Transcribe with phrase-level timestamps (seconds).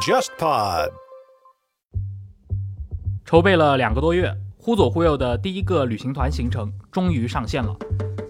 [0.00, 0.90] JustPod。
[3.24, 7.74] 筹备了两个多月，忽左忽右的第一个旅行团行程终于上线了。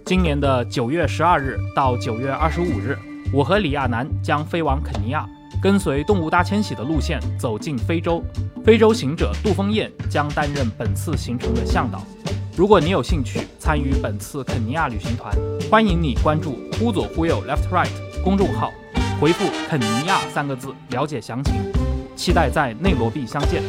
[0.04, 2.96] 今年的九月十二日到九月二十五日，
[3.32, 5.28] 我和李亚男将飞往肯尼亚，
[5.60, 8.22] 跟随动物大迁徙的路线走进非洲。
[8.64, 12.02] 非洲行者杜峰燕将担任本次行程的向导。
[12.56, 15.36] 如果你有兴趣参与本次肯尼亚旅行团，
[15.70, 17.90] 欢迎你关注“忽左忽右 （Left Right）”
[18.26, 18.72] 公众号，
[19.20, 21.54] 回复“肯尼亚”三个字了解详情。
[22.16, 23.62] 期待在内罗毕相见。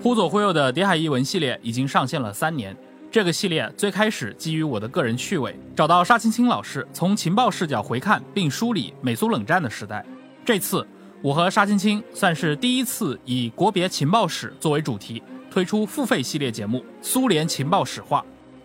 [0.00, 2.76] 忽左忽右的谍海译文系列已经上线了三年。
[3.10, 10.06] 这个系列最开始基于我的个人趣味，找到沙青青老师，从情报视角回看并梳理美苏冷战的时代。
[10.44, 10.86] 这次
[11.26, 18.20] 我和沙青青算是第一次以国别情报史作为主题，推出付费系列节目《苏联情报史话》。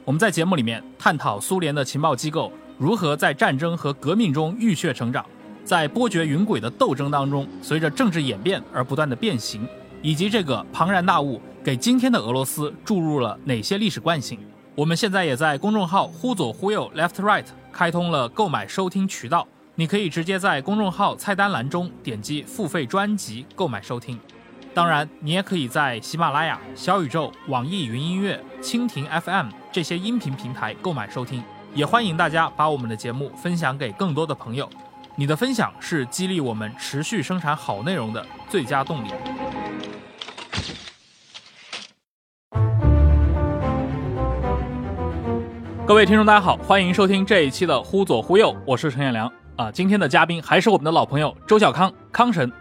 [0.06, 5.26] 我们在节目里面探讨苏联的情报机构如何在战争和革命中浴血成长，
[5.66, 9.68] 在波谲云诡的斗争当中，随着政治演变而不断的变形，
[10.04, 11.42] 以及这个庞然大物。
[11.64, 14.38] 给今天的俄罗斯注入了哪些历史惯性？
[14.76, 19.48] 我们现在也在公众号“忽左忽右 （Left Right）” 开通了购买收听渠道，
[19.82, 24.20] 你可以直接在公众号菜单栏中点击付费专辑购买收听。
[24.76, 31.44] 当然，你也可以在喜马拉雅、小宇宙、网易云音乐、蜻蜓 FM 这些音频平台购买收听。
[31.74, 34.70] 也欢迎大家把我们的节目分享给更多的朋友，
[35.16, 39.08] 你的分享是激励我们持续生产好内容的最佳动力。
[45.88, 49.28] 各位听众，大家好，欢迎收听这一期的《忽左忽右》，我是陈彦良
[49.62, 49.72] 啊。
[49.72, 52.52] 今天的嘉宾还是我们的老朋友周小康康神，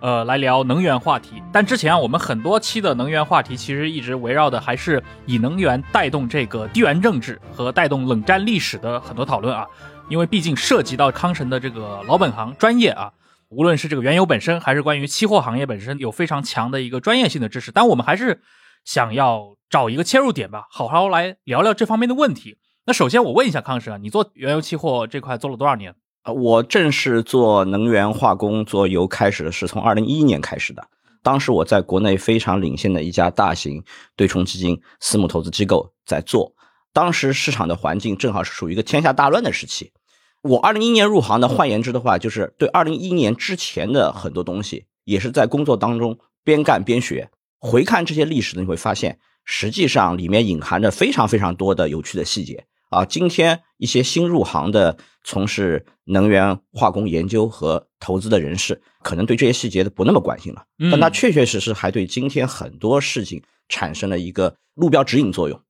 [0.00, 1.42] 呃，来聊能源话题。
[1.52, 9.66] 但之前啊，我们很多期的能源话题其实一直围绕的还是以能源带动这个地缘政治和带动冷战历史的很多讨论啊。
[10.08, 13.12] 因为毕竟涉及到康神的这个老本行专业啊，
[13.50, 17.70] 无论是这个原油本身，还是关于期货行业本身，有非常强的一个专业性的知识。
[17.70, 18.40] 但我们还是
[18.84, 22.56] 想要找一个切入点吧，好好来聊聊这方面的问题。
[22.86, 25.94] 那首先我问一下康神啊，你做原油期货这块做了多少年？
[26.24, 30.88] 呃，我正式做能源化工、做油开始的是从二零一一年开始的。
[31.22, 33.82] 当时我在国内非常领先的一家大型
[34.16, 36.54] 对冲基金私募投资机构在做。
[36.92, 39.92] 当时市场的环境正好是属于一个天下大乱的时期。
[40.42, 47.30] 我二零一一年入行的，换言之的话，就是对二零一一年之前的很多东西，也是在工作当中边干边学。
[47.58, 52.66] 回看这些历史呢，你会发现，实际上里面隐含着非常非常多的有趣的细节。
[52.90, 65.60] 啊，今天一些新入行的从事能源化工研究和投资的人士，可能对这些细节都不那么关心了，但他确确实实还对今天很多事情产生了一个路标指引作用。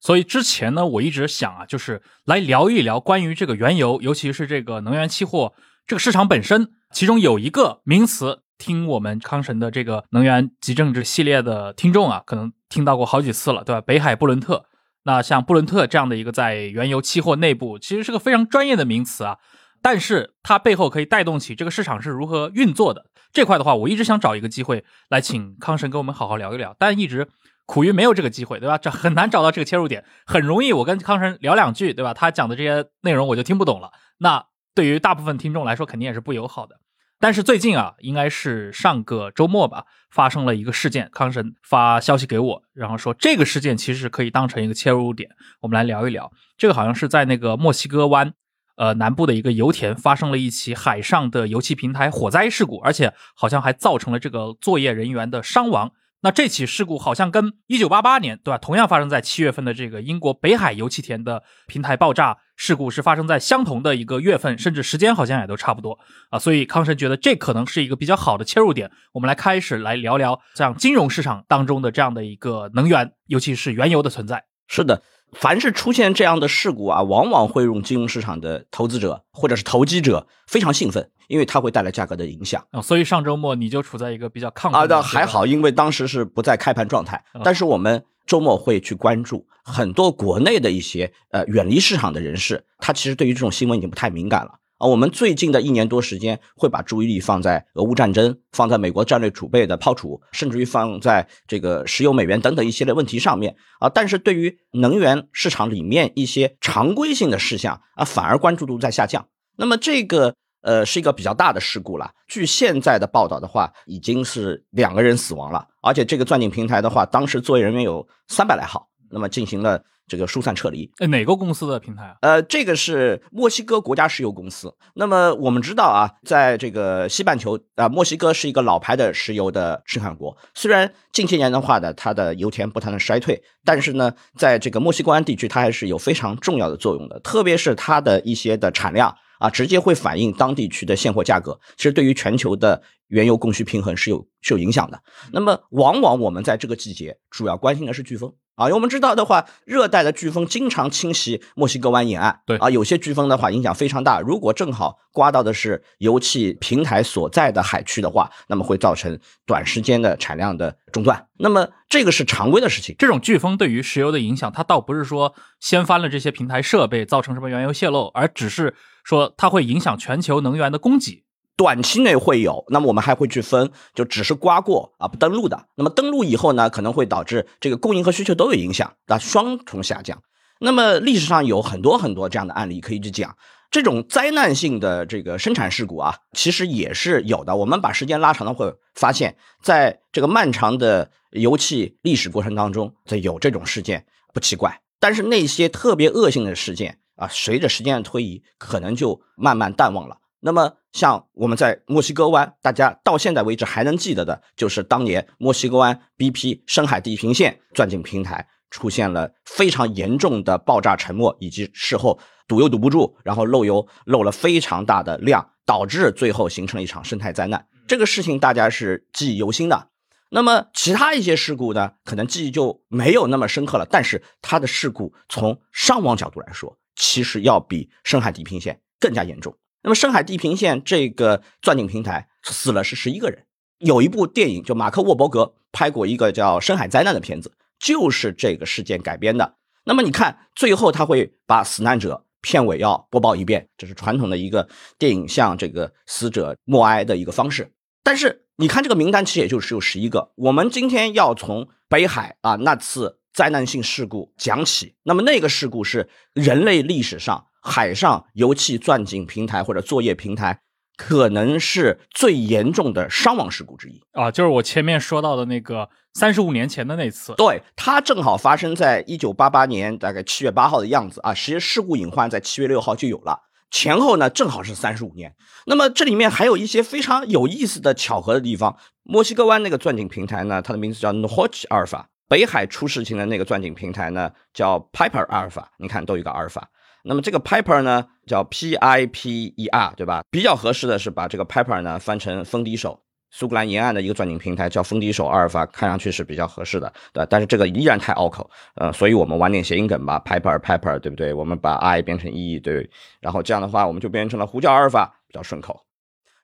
[0.00, 5.54] 所以之前呢，我一直想啊，就是来聊一聊关于这个原油，尤其是这个能源期货
[5.86, 13.80] 这个市场本身，其中有一个名词，听我们康神的这个能源及政治系列的听众啊，可能听到过好几次了，对吧？
[13.80, 14.66] 北海布伦特。
[15.06, 19.38] 那像布伦特这样的一个在原油期货内部，其实是个非常专业的名词啊，
[19.80, 27.28] 但是它背后可以带动起这个市场是如何运作的这块的话，我一直想找一个机会来请康神跟我们好好聊一聊，但一直
[27.66, 28.76] 苦于没有这个机会，对吧？
[28.76, 32.12] 这很难找到这个切入点，很容易我跟康神聊两句，对吧？
[32.12, 34.44] 他讲的这些内容我就听不懂了，那
[34.74, 36.80] 对于大部分听众来说肯定也是不友好的。
[37.18, 41.08] 但是最近啊，应该是上个周末吧，发生了一个事件。
[41.12, 46.30] 康神发消息给我，然后说这个事件其实可以当成一个切入点，我们来聊一聊。
[46.58, 48.34] 这个好像是在那个墨西哥湾，
[48.76, 55.92] 呃南部的一个油田发生了一起海上的油气平台火灾事故，而且好像还造成了这个作业人员的伤亡。
[56.20, 58.58] 那这起事故好像跟一九八八年，对吧？
[58.58, 65.98] 同样发生在七月份的这个英国北海油气田的平台爆炸事故是发生在相同的一个月份，甚至时间好像也都差不多
[66.30, 66.38] 啊。
[66.38, 68.90] 所以康神觉得这可能是一个比较好的切入点。
[69.12, 74.44] 我们来开始来聊聊像金融市场当中的这样的一个能源，尤其是原油的存在。
[74.66, 75.02] 是的。
[75.32, 82.80] 凡是出现这样的事故啊，往往会让金融市场的投资者或者是投机者非常兴奋，因为它会带来价格的影响啊。
[82.80, 87.22] 所以上周末你就处在一个比较亢奋啊，倒还好，因为当时是不在开盘状态。
[87.44, 94.52] 但是我们周末会去关注很多国内的一些呃远离市场的人士，他其实对于这种新闻已经不太敏感了。
[94.78, 103.88] 啊，我们最近的一年多时间会把注意力放在俄乌战争，放在美国战略储备的抛储，甚至于放在这个石油美元等等一系列问题上面啊。
[103.88, 109.26] 但是对于能源市场里面一些常规性的事项啊，反而关注度在下降。
[109.56, 112.10] 那么这个呃，是一个比较大的事故了。
[112.28, 119.82] 据现在的报道的话，已经是两个人死亡了，而且这个钻井平台的话，当时作业人员有三百来号，那么进行了。
[120.06, 122.16] 这个疏散撤离，哎，哪个公司的平台啊？
[122.20, 124.72] 呃，这个是墨西哥国家石油公司。
[124.94, 130.36] 那么我们知道啊，在这个西半球啊，墨西哥是一个老牌的石油的生产国。
[130.54, 137.18] 虽然近些年的话呢，它的油田不断的衰退，但是呢，在这个墨西哥湾地区，它还是有非常重要的作用的。
[137.20, 141.58] 特别是它的一些的产量啊，直接会反映当地区的现货价格。
[141.76, 145.02] 其实对于全球的原油供需平衡是有是有影响的。
[145.32, 148.32] 那么往往我们在这个季节主要关心的是飓风。
[148.56, 152.40] 啊，因为我们知道的话，热带的飓风经常侵袭墨西哥湾沿岸。
[152.46, 154.20] 对啊，有些飓风的话影响非常大。
[154.20, 161.28] 如果正好刮到的是油气平台所在的海区的话，那么会造成短时间的产量的中断。
[161.38, 162.96] 那么这个是常规的事情。
[162.98, 168.74] 这种飓风对于石油的影响，它倒不是说掀翻了这些平台设备，造成什么原油泄漏，而只是
[169.04, 171.25] 说它会影响全球能源的供给。
[171.56, 180.22] 短期内会有，那么我们还会去分，就只是刮过啊不登陆的，那么登陆以后呢，可能会导致这个供应和需求都有影响，啊双重下降。
[180.58, 183.36] 那么历史上有很多很多这样的案例可以去讲，
[183.70, 187.56] 这种灾难性的这个生产事故啊，其实也是有的。
[187.56, 194.80] 我们把时间拉长的会发现，在这个漫长的油气历史过程当中，这有这种事件不奇怪。
[194.98, 200.18] 但是那些特别恶性的事件啊，随着时间的推移，可能就慢慢淡忘了。
[200.46, 217.66] 那么，像我们在墨西哥湾，大家到现在为止还能记得的，就是当年墨西哥湾 BP 深海地平线钻井平台出现了非常严重的爆炸沉没，以及事后堵又堵不住，然后漏油漏了非常大的量，导致最后形成了一场生态灾难。
[217.88, 219.88] 这个事情大家是记忆犹新的。
[220.30, 223.86] 那么其他一些事故呢，可能记忆就没有那么深刻了。
[223.90, 229.52] 但是它的事故从伤亡角度来说，其实要比深海地平线更加严重。
[229.86, 233.44] 那么深海地平线这个钻井平台死了是十一个人，
[233.78, 239.54] 有一部电影就马克沃伯格拍过一个叫《深海灾难》的片子，就是这个事件改编的。
[239.84, 244.68] 那么你看最后他会把死难者片尾要播报一遍，这是传统的一个
[244.98, 247.70] 电影向这个死者默哀的一个方式。
[248.02, 250.32] 但是你看这个名单其实也就只有十一个。
[250.34, 257.46] 我们今天要从北海啊那次灾难性事故讲起，那么那个事故是人类历史上。
[257.66, 260.60] 海上油气钻井平台或者作业平台，
[260.96, 264.30] 可能是最严重的伤亡事故之一啊！
[264.30, 271.34] 就是我前面说到的那个三十五年前的那次，对，它正好发生在一九八八年大概七月八号的样子啊。
[271.34, 273.40] 实际事故隐患在七月六号就有了，
[273.70, 275.34] 前后呢正好是三十五年。
[275.66, 278.78] 那么这里面还有一些非常有意思的巧合的地方。
[279.02, 285.70] 墨西哥湾那个钻井平台呢，它的名字叫 Nohoch 阿尔法；北海出事情的那个钻井平台呢，叫 Piper 阿尔法。
[285.78, 286.68] 你看，都有一个阿尔法。
[287.06, 290.22] 那么这个 Piper 呢，叫 P I P E R，对吧？
[290.30, 293.00] 比较合适的是把这个 Piper 呢翻成风笛手，
[293.30, 301.32] 苏格兰沿岸的一个钻井平台叫风笛手阿尔法，看上去是比较合适的，对但是这个依然太拗口，呃，所以我们玩点谐音梗吧，Piper Piper，对不对？
[301.32, 305.80] 我们把 I 变成 E，对，然后这样的话我们就变成了呼叫阿尔法，比较顺口。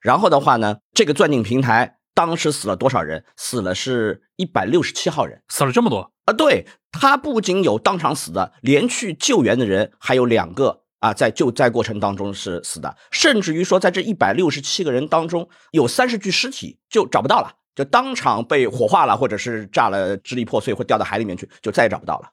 [0.00, 3.25] 然后的话呢，这个钻井平台当时死了多少人？
[3.37, 6.12] 死了是一百六十七号人，死了这么多。
[6.25, 22.29] 啊，对他不仅有当场死的，连去救援的人还有两个啊，在救灾过程当中是死的，甚至于说在这一百六十七个人当中，有三十具尸体就找不到了，就当场被火化了，或者是炸了支离破碎，或掉到海里面去，就再也找不到了。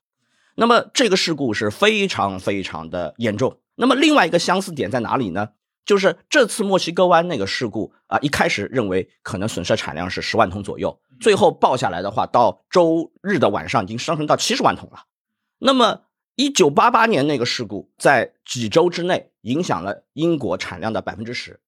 [0.55, 3.59] 那么这个事故是非常非常的严重。
[3.75, 5.49] 那么另外一个相似点在哪里呢？
[5.85, 15.05] 就是这次墨西哥湾那个事故啊，一开始认为可能损失产量是十万桶左右，最后报下来的话，到周日的晚上已经上升到七十万桶了。
[15.57, 16.01] 那么，
[16.35, 21.59] 一九八八年那个事故在几周之内影响了英国产量的百分之十。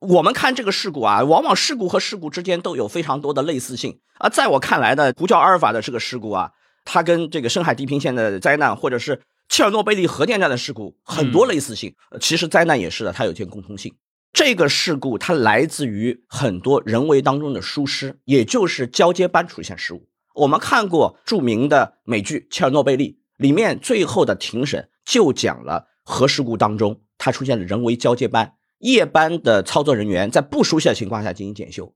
[0.00, 4.28] 我们看这个事故啊，往往事故和事故之间都有非常多的类似性啊。
[4.28, 6.52] 在我看来呢，呼叫阿尔法的这个事故啊，
[6.84, 13.94] 它跟这个深海地平线的灾难，或者是切尔诺贝利核电站的事故很多类似性，其实灾难也是的，它有一件共通性。
[14.32, 20.08] 这个事故它来自于很多人为当中的疏失，也就是交接班出现失误。
[20.34, 31.94] 我们看过著名的美剧《切尔诺贝利》，里面最后的庭审就讲了核事故当中它出现了人为交接班，夜班的操作人员在不熟悉的情况下进行检修。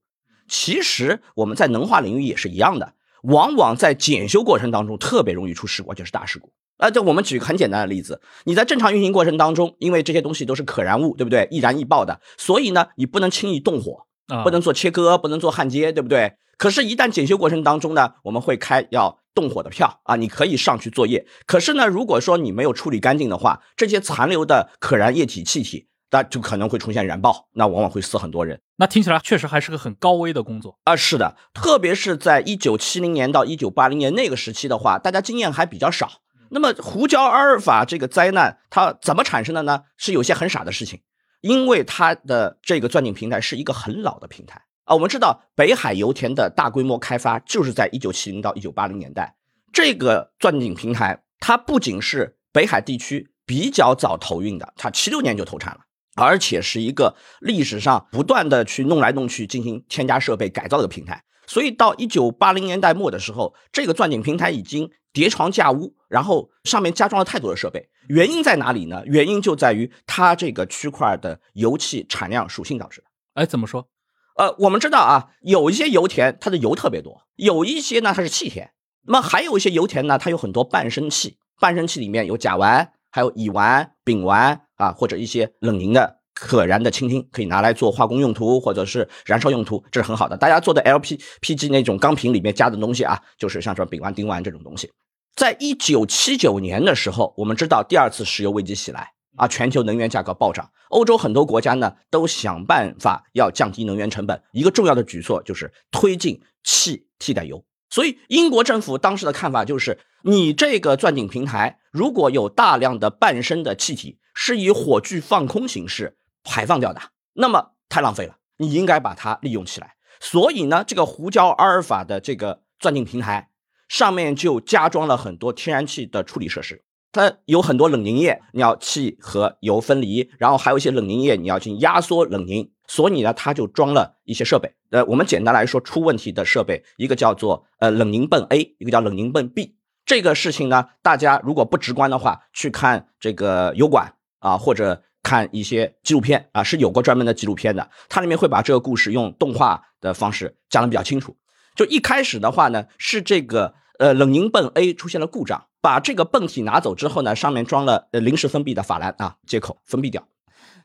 [0.49, 6.50] 其实我们在能化领域也是一样的，往往在检修过程当中特别容易出事故，就是大事故。
[6.80, 11.46] 啊，这我们举个很简单的例子，你在正常运行过程当中，因为这些东西都是可燃物，对不对？
[11.50, 14.06] 易燃易爆的，所以呢，你不能轻易动火，
[14.42, 16.34] 不能做切割，不能做焊接，对不对？
[16.56, 21.26] 可是，一旦检修过程当中呢，我们会开要动火的票啊，你可以上去作业。
[21.46, 28.60] 可是呢，如果说你没有处理干净的话，这些残留的可燃液体气体那就可能会出现燃爆，那往往会死很多人。
[28.76, 30.96] 那听起来确实还是个很高危的工作啊。
[30.96, 36.10] 是的，特别是在一九七零年到一九八零年那个时期的话，大家经验还比较少。
[36.50, 39.85] 那么胡椒阿尔法这个灾难它怎么产生的呢？
[39.97, 41.00] 是有些很傻的事情，
[41.40, 44.95] 因为它的这个钻井平台是一个很老的平台啊。
[44.95, 49.37] 我们知道北海油田的大规模开发就是在一九七零到一九八零年代，
[49.73, 55.80] 这个钻井平台它不仅是北海地区比较早投运的，它七六年就投产了。
[56.16, 67.88] 而且是一个历史上不断的去弄来弄去进行添加设备改造的平台，所以到一九八零年代末的时候，这个钻井平台已经叠床架屋，然后上面加装了太多的设备。
[68.07, 69.02] 原因在哪里呢？
[69.04, 73.09] 原因就在于它这个区块的油气产量属性导致的。
[73.35, 73.88] 哎，怎么说？
[74.37, 78.71] 呃，我们知道啊，有一些油田它的油特别多，有一些呢它是气田，
[79.07, 82.90] 那么还有一些油田呢，它有很多伴生气，伴生气里面有甲烷。
[83.12, 90.37] 还有乙烷、丙烷啊，或者一些冷凝的可燃的氢烃，可以拿来做化工用途或者是燃烧用途，这是很好的。
[90.37, 94.90] 大家做的 LPPG 那种钢瓶里面加的东西啊，就是像什么丙烷、丁烷这种东西。
[95.37, 107.62] 在一九七九年的时候，我们知道第二次石油危机袭来啊，全球能源价格暴涨，欧洲很多国家呢都想办法要降低能源成本，一个重要的举措就是推进气替代油。
[107.90, 109.99] 所以英国政府当时的看法就是。
[110.23, 117.00] 你这个钻井平台如果有大量的半生的气体是以火炬放空形式排放掉的，
[117.35, 119.94] 那么太浪费了，你应该把它利用起来。
[120.20, 123.50] 所以呢，这个胡椒阿尔法的这个钻井平台
[123.88, 132.70] 上面就加装了很多天然气的处理设施，它有很多冷凝液，你要气和油分离，然后还有一些冷凝液你要进行压缩冷凝。
[132.87, 134.75] 所以呢，它就装了一些设备。
[134.90, 139.76] 呃，我们简单来说，出问题的设备一个叫做呃冷凝泵 A，一个叫冷凝泵 B。
[140.04, 147.88] 这个事情呢，大家如果不直观的话，去看这个油管啊，或者看一些纪录片啊，是有过专门的纪录片的。
[148.08, 151.37] 它里面会把这个故事用动画的方式讲的比较清楚。
[151.76, 160.26] 就一开始的话呢，是这个呃冷凝泵 A 出现了故障，把这个泵体拿走之后呢，上面装了呃临时封闭的法兰啊接口封闭掉。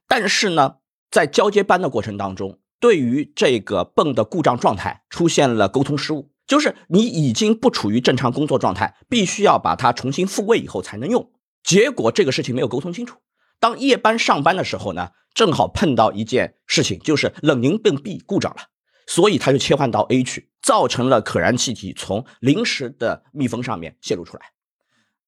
[0.07, 0.75] 但是呢，
[1.09, 6.29] 在交接班的过程当中，对于这个泵的故障状态出现了沟通失误。
[6.45, 11.31] 就是你已经不处于正常工作状态，必须要把它重新复位以后才能用。
[11.63, 13.17] 结果这个事情没有沟通清楚。
[13.59, 18.63] 当夜班上班的时候呢，正好碰到一件事情，就是冷凝泵 B 故障了，
[19.07, 24.51] 所以他就切换到 A 去，造成了可燃气体从临时的密封上面泄露出来。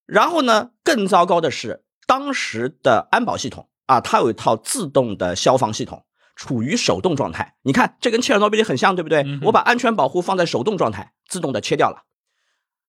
[0.05, 6.03] 然后呢，更糟糕的是，当时的安保系统啊，它有一套自动的消防系统。
[6.39, 9.25] 处于手动状态，你看这跟切尔诺贝利很像，对不对？
[9.41, 12.03] 我把安全保护放在手动状态，自动的切掉了。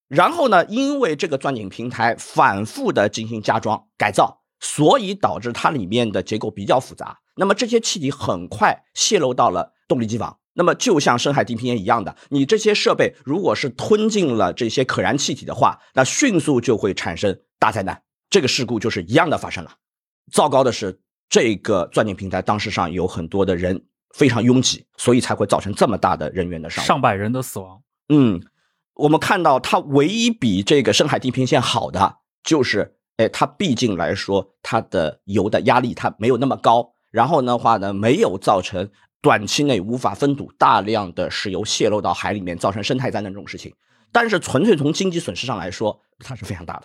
[0.07, 7.19] 然后呢，因为这个钻井平台反复的进行加装改造，所以导致它里面的结构比较复杂。
[7.37, 10.38] 那么这些气体很快泄漏到了动力机房。
[10.55, 18.03] 那么就像深海地平线一样的，你这些设备如果是吞进了这些可燃气体的话，那迅速就会产生大灾难。
[18.29, 19.77] 这个事故就是一样的发生了。
[20.33, 21.00] 糟糕的是。
[21.31, 23.85] 这个钻井平台当时上有很多的人，
[24.15, 27.83] 非常拥挤，所以才会造成这么大的人员的伤亡，上百人的死亡。
[28.09, 28.41] 嗯，
[28.95, 38.88] 我们看到它唯一比这个深海地平线好的，就是哎，它毕竟来说，它的油的压力它没有那么高，然后的话呢，没有造成
[39.20, 43.75] 短期内无法封堵，大量的石油泄漏到海里面，造成生态灾难这种事情。
[44.12, 46.84] 但是纯粹从经济损失上来说，它是非常大的。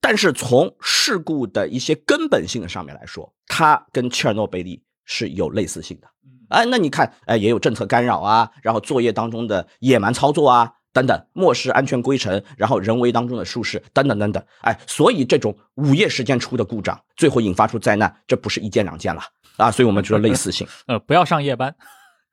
[0.00, 6.08] 但是从事故的一些根本性的上面来说，它跟切尔诺贝利是有类似性的。
[6.48, 14.42] 哎，那你看，哎，也有政策干扰啊，然后作业当中的野蛮操作啊，等等，漠视安全规程，然后人为当中的疏失，等等等等。
[14.62, 19.22] 哎，所以这种午夜时间出的故障，最后引发出灾难，这不是一件两件了
[19.56, 19.70] 啊。
[19.70, 20.66] 所以我们觉得类似性。
[20.86, 21.74] 呃，不要上夜班。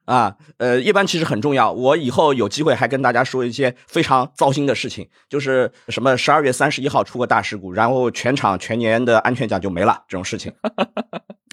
[0.06, 1.72] 啊，呃，夜班其实很重要。
[1.72, 10.54] 我以后有机会还跟大家说一些非常糟心的事情，就是什么十二月三十一号出个大事故，然后全场全年的安全奖就没了这种事情。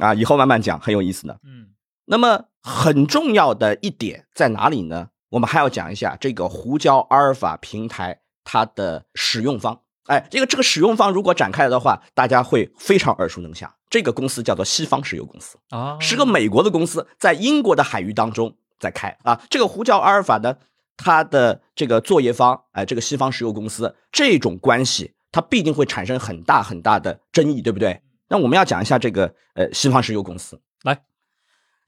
[0.02, 1.32] 啊，以后慢慢讲，很有意思的。
[1.44, 1.68] 嗯，
[2.04, 5.08] 那么很重要的一点在哪里呢？
[5.32, 9.80] 我们还要讲一下这个胡椒阿尔法平台它的使用方。
[10.06, 13.72] 哎，这个这个使用方如果展开的话，大家会非常耳熟能详。
[13.88, 19.40] 这个公司叫做西方石油公司啊，是个美国的公司，在英国的海域当中在开啊。
[19.48, 20.56] 这个胡椒阿尔法呢，
[20.96, 28.02] 它的这个作业方，哎，这个西方石油公司，这种关系它必定会产生很大很大的争议，对不对？
[28.28, 30.60] 那我们要讲一下这个呃西方石油公司。
[30.82, 31.00] 来，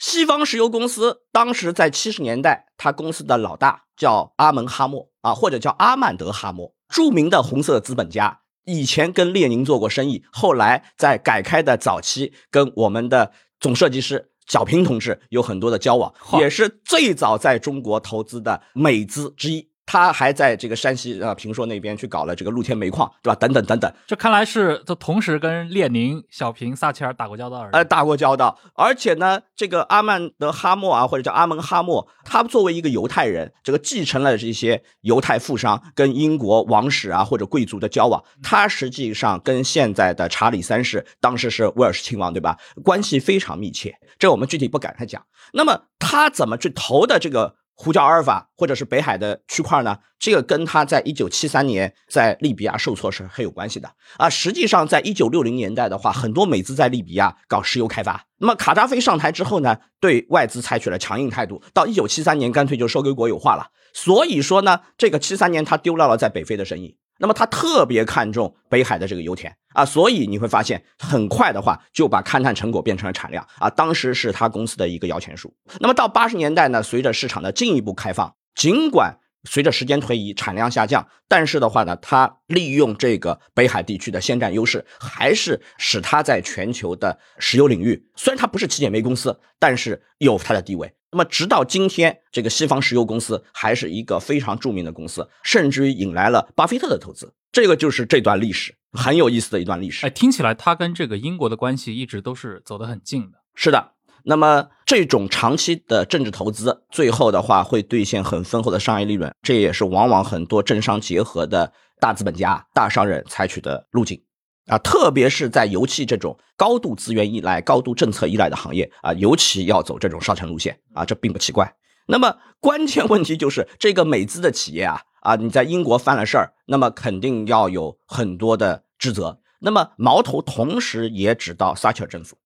[0.07, 8.41] 西方石油公司当时在七十年代，他公司的老大叫阿门哈默啊，或者叫阿曼德哈默，著名的红色资本家。
[8.67, 19.71] 以前跟列宁做过生意，后来在改开的早期跟我们的总设计师小平同志有很多的交往，也是最早在中国投资的美资之一。
[19.87, 23.37] 他还在这个山西啊平朔那边去搞了这个露天煤矿，对吧？
[23.37, 28.59] 等等等等，这看来是他同时跟列宁、小平、撒切尔打过交道，呃，打过交道。
[28.75, 42.57] 而且呢，这个阿曼德哈默啊，或者叫阿蒙哈默，他作为一个犹太人，这个继承了这些犹太富商跟英国王室啊或者贵族的交往，他实际上跟现在的查理三世，当时是威尔士亲王，对吧？
[42.83, 43.95] 关系非常密切。
[44.19, 45.23] 这我们具体不敢太讲。
[45.53, 47.57] 那么他怎么去投的这个？
[47.75, 49.99] 呼叫阿尔法，或者是北海的区块呢？
[50.19, 54.31] 这个跟他在一九七三年在利比亚受挫是很有关系的啊。
[54.31, 58.25] 实际上，在一九六零年代的话，很多美资在利比亚搞石油开发。
[58.39, 63.69] 那么卡扎菲上台之后呢，对外资采取了强硬态度，到一九七三年干脆就收归国有化了。
[63.93, 66.97] 所以说呢，这个七三年他丢掉了在北非的生意。
[67.25, 75.51] 那么他特别看重北海的这个油田啊，所以你会发现很快的话就把勘探成果变成了产量啊，当时是他公司的一个摇钱树。
[75.81, 90.95] 那么到八十年代呢，随着市场的进一步开放，尽管随着时间推移产量下降，但是的话呢，它利用这个北海地区的先占优势，还是使它在全球的石油领域，虽然它不是起点煤公司，但是有它的地位。
[91.13, 97.33] 那么，直到今天，这个西方石油公司还是一个非常著名的公司，甚至于引来了巴菲特的投资。
[97.53, 100.05] 这个就是这段历史很有意思的一段历史。
[100.05, 103.39] 哎，听起来它跟这个英国的关系一直都是走得很近的。
[103.55, 103.93] 是的，
[104.25, 114.21] 那么这种长期的政治投资，最后的话会兑现很丰厚的商业利润，这也是往往很多政商结合的大资本家、大商人采取的路径。
[114.67, 121.75] 啊，特别是在油气这种高度资源依赖、高度政策依赖的行业啊，尤其要走这种上层路线啊，这并不奇怪。
[122.07, 129.39] 那么关键问题就是这个美资的企业啊啊，你在英国犯了事儿，那么肯定要有很多的职责。
[129.61, 132.39] 那么矛头同时也指到撒切尔政府，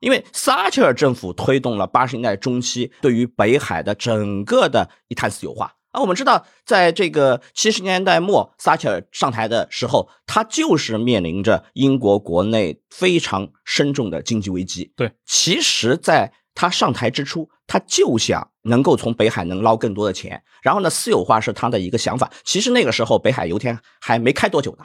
[0.00, 5.76] 因为撒切尔政府推动了八十年代中期对于北海的整个的一潭死油化。
[5.92, 14.92] 啊，我们知道，在这个七十年代末，撒切尔上台的时候，他就是面临着英国国内非常深重的经济危机。
[14.94, 22.30] 对，其实，在他上台之初，他就想能够从北海能捞更多的钱，然后呢，私有化是他的一个想法。
[22.44, 24.84] 其实那个时候，北海油田还没开多久呢，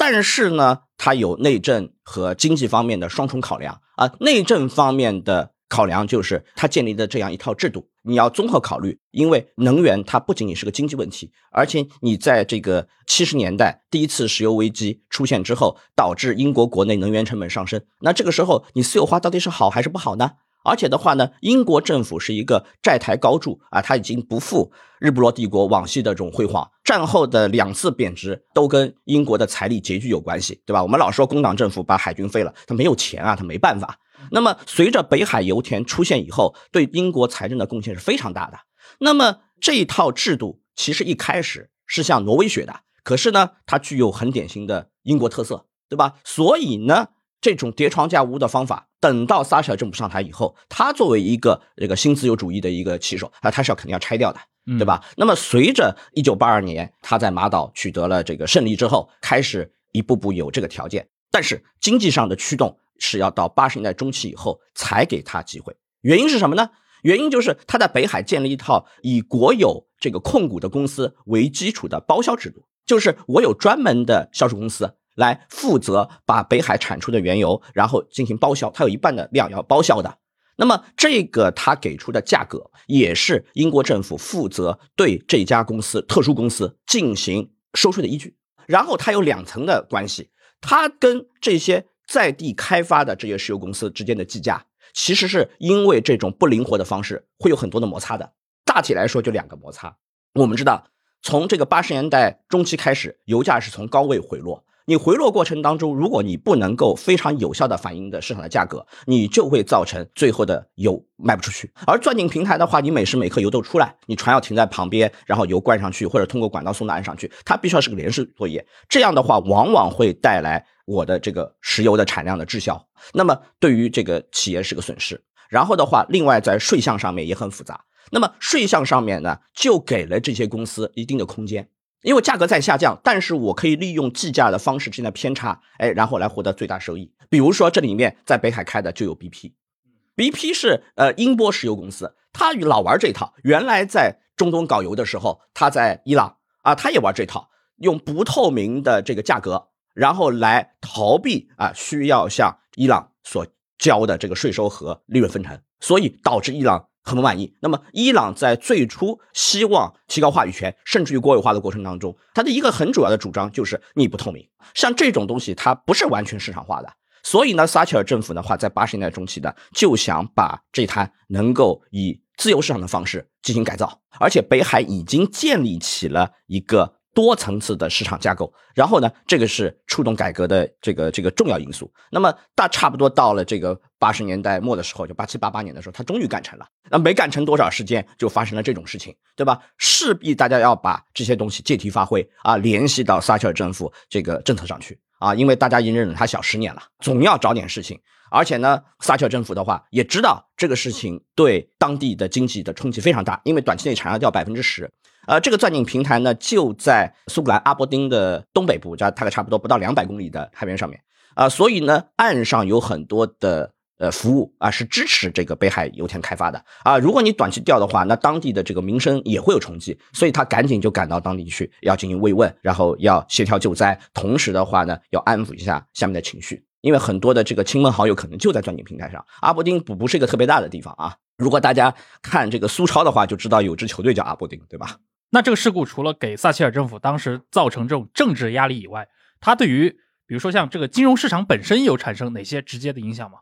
[0.00, 5.52] 但是呢，它有内政和经济方面的双重考量啊，内政方面的。
[5.70, 20.32] 考量就是它建立的这样一套制度，你要综合考虑，因为能源它不仅仅是个经济问题，而且你在这个七十年代第一次石油危机出现之后，导致英国国内能源成本上升，那这个时候你私有化到底是好还是不好呢？
[20.64, 30.82] 而且的话呢，英国政府是一个债台高筑啊，他已经不复日不落帝国往昔的这种辉煌，战后的两次贬值都跟英国的财力拮据有关系，对吧？
[30.82, 33.98] 我们老说工党政府把海军废了，他没有钱啊，他没办法。
[34.30, 38.58] 那么，随着北海油田出现以后，对英国财政的贡献是非常大的。
[38.98, 46.16] 那么这一套制度其实一开始是向挪威学的，可是呢，它具有很典型的英国特色，对吧？
[46.22, 47.08] 所以呢，
[47.40, 54.38] 这种叠床架屋的方法，等到撒切尔政府上台以后，他作为一个这个新自由主义的一个旗手啊，他是要肯定要拆掉的，
[54.78, 55.02] 对吧？
[55.16, 62.76] 那么随着一九八二年他在马岛取得了这个胜利之后，开始一步步有这个条件，但是经济上的驱动。
[63.02, 66.68] 是要到八十年代中期以后才给他机会，原因是什么呢？
[67.00, 80.18] 原因就是他在北海建立一套以国有这个控股的公司为基础的包销制度，就是我有专门的销售公司来负责把北海产出的原油，然后进行包销，它有一半的量要包销的。
[80.56, 88.36] 那么这个他给出的价格也是英国政府负责对这家公司特殊公司进行收税的依据。
[88.66, 90.30] 然后它有两层的关系，
[90.60, 91.86] 它跟这些。
[92.10, 98.32] 在地开发的这些石油公司之间的计价，其实是因为这种不灵活的方式，会有很多的摩擦的。
[98.64, 99.96] 大体来说，就两个摩擦。
[100.34, 100.88] 我们知道，
[101.22, 104.64] 从这个八十年代中期开始，油价是从高位回落。
[104.90, 111.70] 你回落过程当中，如果你不能够非常有效的反映的市场的价格，你就会造成最后的油卖不出去。
[111.86, 118.66] 而钻井平台的话，你每时每刻油都出来，你船要停在旁边，然后油灌上去，或者通过管道送到岸上去，它必须要是个连续作业。
[118.88, 125.22] 这样的话，往往会带来我的这个石油的产量的滞销，那么对于这个企业是个损失。
[125.48, 127.84] 然后的话，另外在税项上面也很复杂。
[128.10, 131.68] 那么税项上面呢，就给了这些公司一定的空间。
[132.02, 137.12] 因为价格在下降，但是我可以利用计价的方式之间的偏差，哎，然后来获得最大收益。
[137.28, 143.34] 比如说，这里面在北海开的就有 BP，BP 是呃英波石油公司，他老玩这套。
[143.42, 153.46] 原来在中东搞油的时候，他在伊朗啊，他也玩这套，用不透明的这个价格，然后来逃避啊需要向伊朗所
[153.78, 157.54] 交的这个税收和利润分成，所以导致伊朗很不满意。
[157.60, 164.48] 那么，伊朗在最初希望提高话语权，甚至于国有化的过程当中，它的一个很主要的主张就是你不透明。
[164.74, 166.92] 像这种东西，它不是完全市场化的。
[167.22, 176.99] 所以呢，撒切尔政府的话，在八十年代中期的就想把这滩能够以自由市场的方式进行改造，而且北海已经建立起了一个。
[177.14, 181.92] 多层次的市场架构，然后呢，这个是触动改革的这个这个重要因素。
[182.10, 186.66] 那么大差不多到了这个八十年代末的时候，就八七八八年的时候，他终于干成了。
[186.90, 189.60] 那没干成多少时间，就发生了这种事情，对吧？
[189.76, 198.00] 势必大家要把这些东西借题发挥啊，联系到撒切尔政府这个政策上去啊，因为大家已经认了他小十年了，总要找点事情。
[198.30, 204.88] 而且呢，撒切尔政府的话也知道这个事情对当地的经济的冲击非常大，因为短期内产量掉百分之十。
[205.26, 211.00] 呃，这个钻井平台呢，就在苏格兰阿伯丁的东北部，大概差不多不到两百公里的海边上面
[211.34, 216.98] 啊，所以呢，岸上有很多的呃服务啊，是支持这个北海油田开发的啊。
[216.98, 229.24] 如果你短期掉的话，那当地的这个民生也会有冲击，所以他赶紧就赶到当地去，要进行慰问，然后要协调救灾，同时的话呢，要安抚一下下面的情绪，因为很多的这个亲朋好友可能就在钻井平台上。
[229.40, 234.98] 阿伯丁不不是一个特别大的地方啊，如果大家看这个苏超的话，就知道有支球队叫阿伯丁，对吧？
[235.30, 239.06] 那这个事故除了给撒切尔政府当时造成这种政治压力以外，
[239.40, 239.90] 它对于
[240.26, 243.38] 比如说像这个金融市场本身有产生哪些直接的影响吗？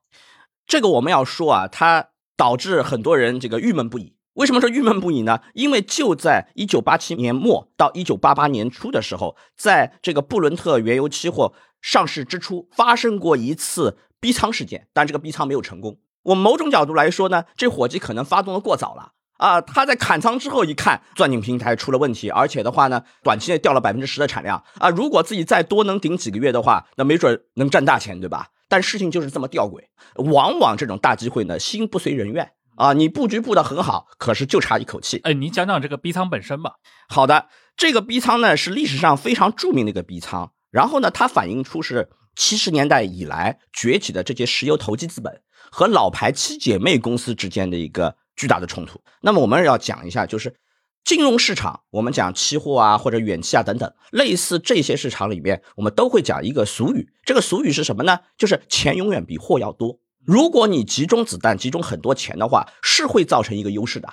[0.67, 4.15] 这个我们要说啊，它导致很多人这个郁闷不已。
[4.35, 5.41] 为什么说郁闷不已呢？
[5.55, 15.99] 因为就在一九八七年末到一九八八年初的时候，在这个布伦特原油期货上市之初，发生过一次逼仓事件，但这个逼仓没有成功。
[16.25, 19.13] 我某种角度来说呢，这伙计可能发动的过早了。
[19.39, 24.91] 啊，他在砍仓之后一看，钻井平台出了问题，而且的话呢，短期内掉了百分之十的产量啊。
[24.91, 28.49] 如果自己再多能顶几个月的话，那没准能赚大钱，对吧？
[28.69, 29.85] 但事情就是这么吊诡，
[30.17, 32.93] 往往这种大机会呢，心不随人愿啊。
[32.95, 35.21] 你布局布的很好，可是就差一口气。
[35.23, 36.73] 哎，你讲讲这个逼仓本身吧。
[37.09, 48.17] 好的，这个逼仓呢是历史上非常著名的一个逼仓，然后呢，它反映出是七十年代以来崛起的这些石油投机资本和老牌七姐妹公司之间的一个。
[48.39, 49.01] 巨大的冲突。
[49.21, 50.55] 那么我们要讲一下，就是
[51.03, 57.09] 金融市场，我们讲期货啊，或者远期啊等等，类似这些市场里面，我们都会讲一个俗语。
[57.25, 58.21] 这个俗语是什么呢？
[58.37, 59.99] 就是钱永远比货要多。
[60.25, 64.09] 如果你集中子弹，集中很多钱的话，是会造成一个优势的。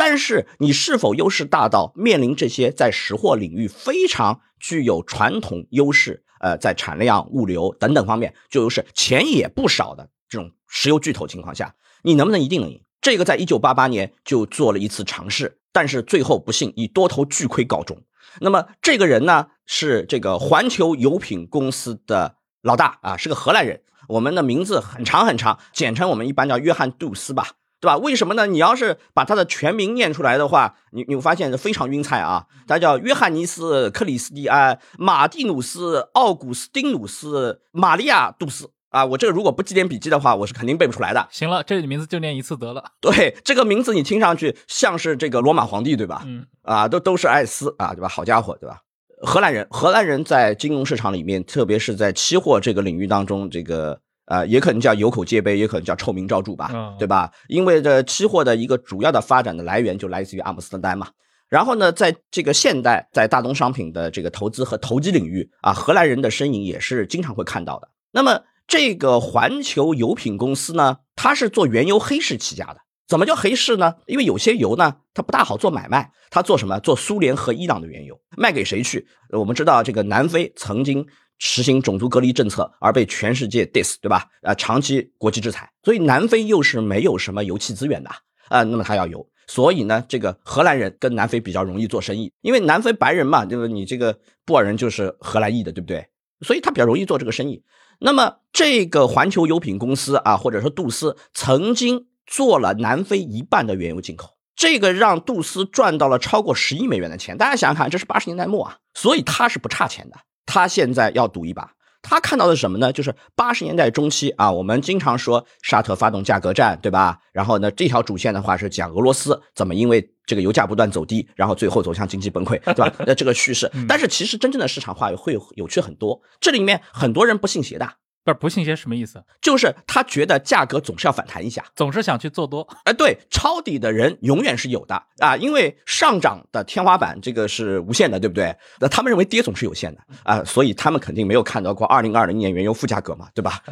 [0.00, 12.82] 但是你是否优势大到面临这些在实货领域非常具有传统优势，呃，在产量、物流等等方面就优势，钱也不少的这种石油巨头情况下，你能不能一定能赢？
[13.02, 18.02] 这个在一九八八年就做了一次尝试，但是最后不幸以多头巨亏告终。
[18.40, 23.82] 那么这个人呢，是这个环球油品公司的老大啊，是个荷兰人。
[24.08, 27.48] 我们的名字很长很长，简称我们一般叫约翰·杜斯吧，
[27.80, 27.96] 对吧？
[27.96, 28.46] 为什么呢？
[28.46, 32.46] 你要是把他的全名念出来的话，你你会发现非常晕菜啊。
[32.68, 38.70] 他叫约翰尼斯·克里斯蒂安·马蒂努斯·奥古斯丁努斯·玛利亚·杜斯。
[38.90, 41.28] 啊，我这个如果不记点笔记的话，我是肯定背不出来的。
[41.30, 42.84] 行了，这名字就念一次得了。
[43.00, 46.22] 对，这个名字你听上去像是这个罗马皇帝，对吧？
[46.26, 48.08] 嗯，啊，都都是艾斯啊，对吧？
[48.08, 48.80] 好家伙，对吧？
[49.22, 57.30] 荷兰人，荷兰人在金融市场里面，特别是在期货这个领域当中，这个呃，也可能叫有口皆碑，也可能叫臭名昭著吧，对吧？
[57.48, 61.08] 因为这期货的一个主要的发展的来源就来自于阿姆斯特丹嘛。
[61.48, 67.88] 然后呢，在这个现代，在大宗商品的这个投资和投机领域啊，荷兰人的身影也是经常会看到的。
[68.12, 68.40] 那么。
[68.70, 72.76] 这个环球油品公司呢，它是做原油黑市起家的。
[73.08, 73.94] 怎么叫黑市呢？
[74.06, 76.12] 因为有些油呢，它不大好做买卖。
[76.30, 76.78] 它做什么？
[76.78, 79.04] 做苏联和伊朗的原油，卖给谁去？
[79.30, 81.04] 我们知道，这个南非曾经
[81.40, 84.24] 实行种族隔离政策，而被全世界 diss，对吧？
[84.42, 88.10] 啊，长期国际制裁，所以南非又是没有什么油气资源的
[88.48, 88.62] 啊。
[88.62, 96.06] 那么它要油，所以呢，这个荷兰人跟南非比较容易做生意，因为南非白人嘛，就是你这个布尔人就是荷兰裔的，对不对？
[96.42, 97.64] 所以他比较容易做这个生意。
[97.98, 107.36] 那么，这个环球油品公司啊，或者说杜斯，曾经做了南非一半的原油进口，这个让杜斯赚到了超过十亿美元的钱。
[107.38, 110.16] 大家想想看，这是八十年代末啊，所以他是不差钱的。
[110.50, 111.70] 他现在要赌一把。
[112.02, 112.90] 他看到的是什么呢？
[112.92, 117.18] 就是八十年代中期啊，我们经常说沙特发动价格战，对吧？
[117.30, 122.90] 然后呢，这条主线的话是讲俄罗斯怎么因为这个油价不断走低，然后最后走向经济崩溃， 对吧？
[123.06, 126.20] 那这个叙事，但是其实真正的市场化会有有趣很多。
[126.40, 127.86] 这里面很多人不信邪的
[128.22, 129.22] 不是不信邪什么意思？
[129.40, 132.66] 就是他觉得价格总是要反弹一下，总是想去做多。
[132.84, 138.54] 哎，对，抄底的人永远是有的啊，因为上涨的天花板这个是无限的，对不对？
[138.78, 143.62] 那他们认为跌总是有限的啊，所以他们肯定没有看到过二零二零年原油负价格嘛，对吧？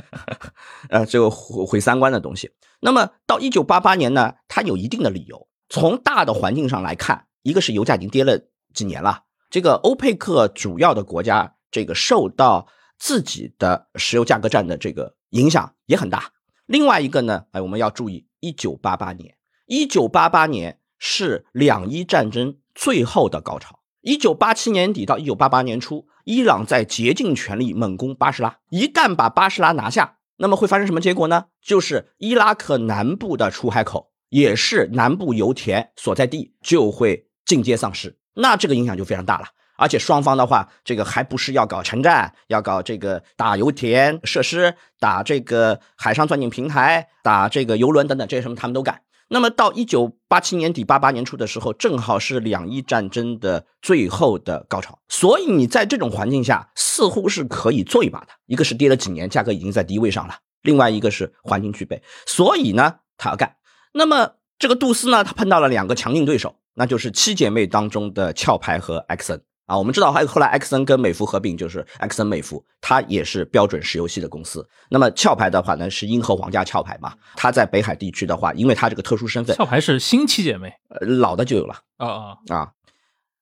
[0.88, 2.50] 呃，这个毁毁三观的东西。
[2.80, 5.46] 那么到一九八八年呢，它有一定的理由。
[5.68, 8.40] 从大的环境上来看，一个是油价已经跌了
[8.72, 12.66] 几年了，这个欧佩克主要的国家这个受到
[12.98, 16.32] 自己的石油价格战的这个影响也很大。
[16.66, 23.80] 另外一个呢，哎，我们要注意，一九八八年，一九八八年是两伊战争最后的高潮。
[24.00, 31.46] 一九八七年底到一九八八年初，伊朗在竭尽全力猛攻巴士拉，一旦把巴士拉拿下，那么会发生什么结果呢？
[31.62, 34.12] 就是伊拉克南部的出海口。
[34.30, 39.46] 也是南部油田所在地就会进阶丧失，那这个影响就非常大了。
[39.78, 49.00] 而且双方的话，这个还不是要搞城战，要搞这个打油田设施、打这个海上钻井平台、打这个油轮等等这些什么，他们都干。
[49.28, 58.28] 那么到一九八七年底、八八年初的时候，正好是两伊战争的最后的高潮，所以你在这种环境下，似乎是可以做一把的。
[58.46, 63.54] 一个是跌了几年，价格已经在低位上了；另外一个是环境具备，所以呢，他要干。
[63.92, 69.78] 那么这个杜斯呢，他碰到了两个强劲对手，那就是七姐妹当中的壳牌和埃克森啊。
[69.78, 74.68] 我们知道，还有后来埃克森跟美孚合并，就是埃克森美孚，它也是标准石油系的公司。
[74.90, 82.72] 那么壳牌的话呢，是英和皇家壳牌嘛，它在北海地区的话，因为它这个特殊身份，壳牌是新七姐妹，呃，老的就有了啊啊啊。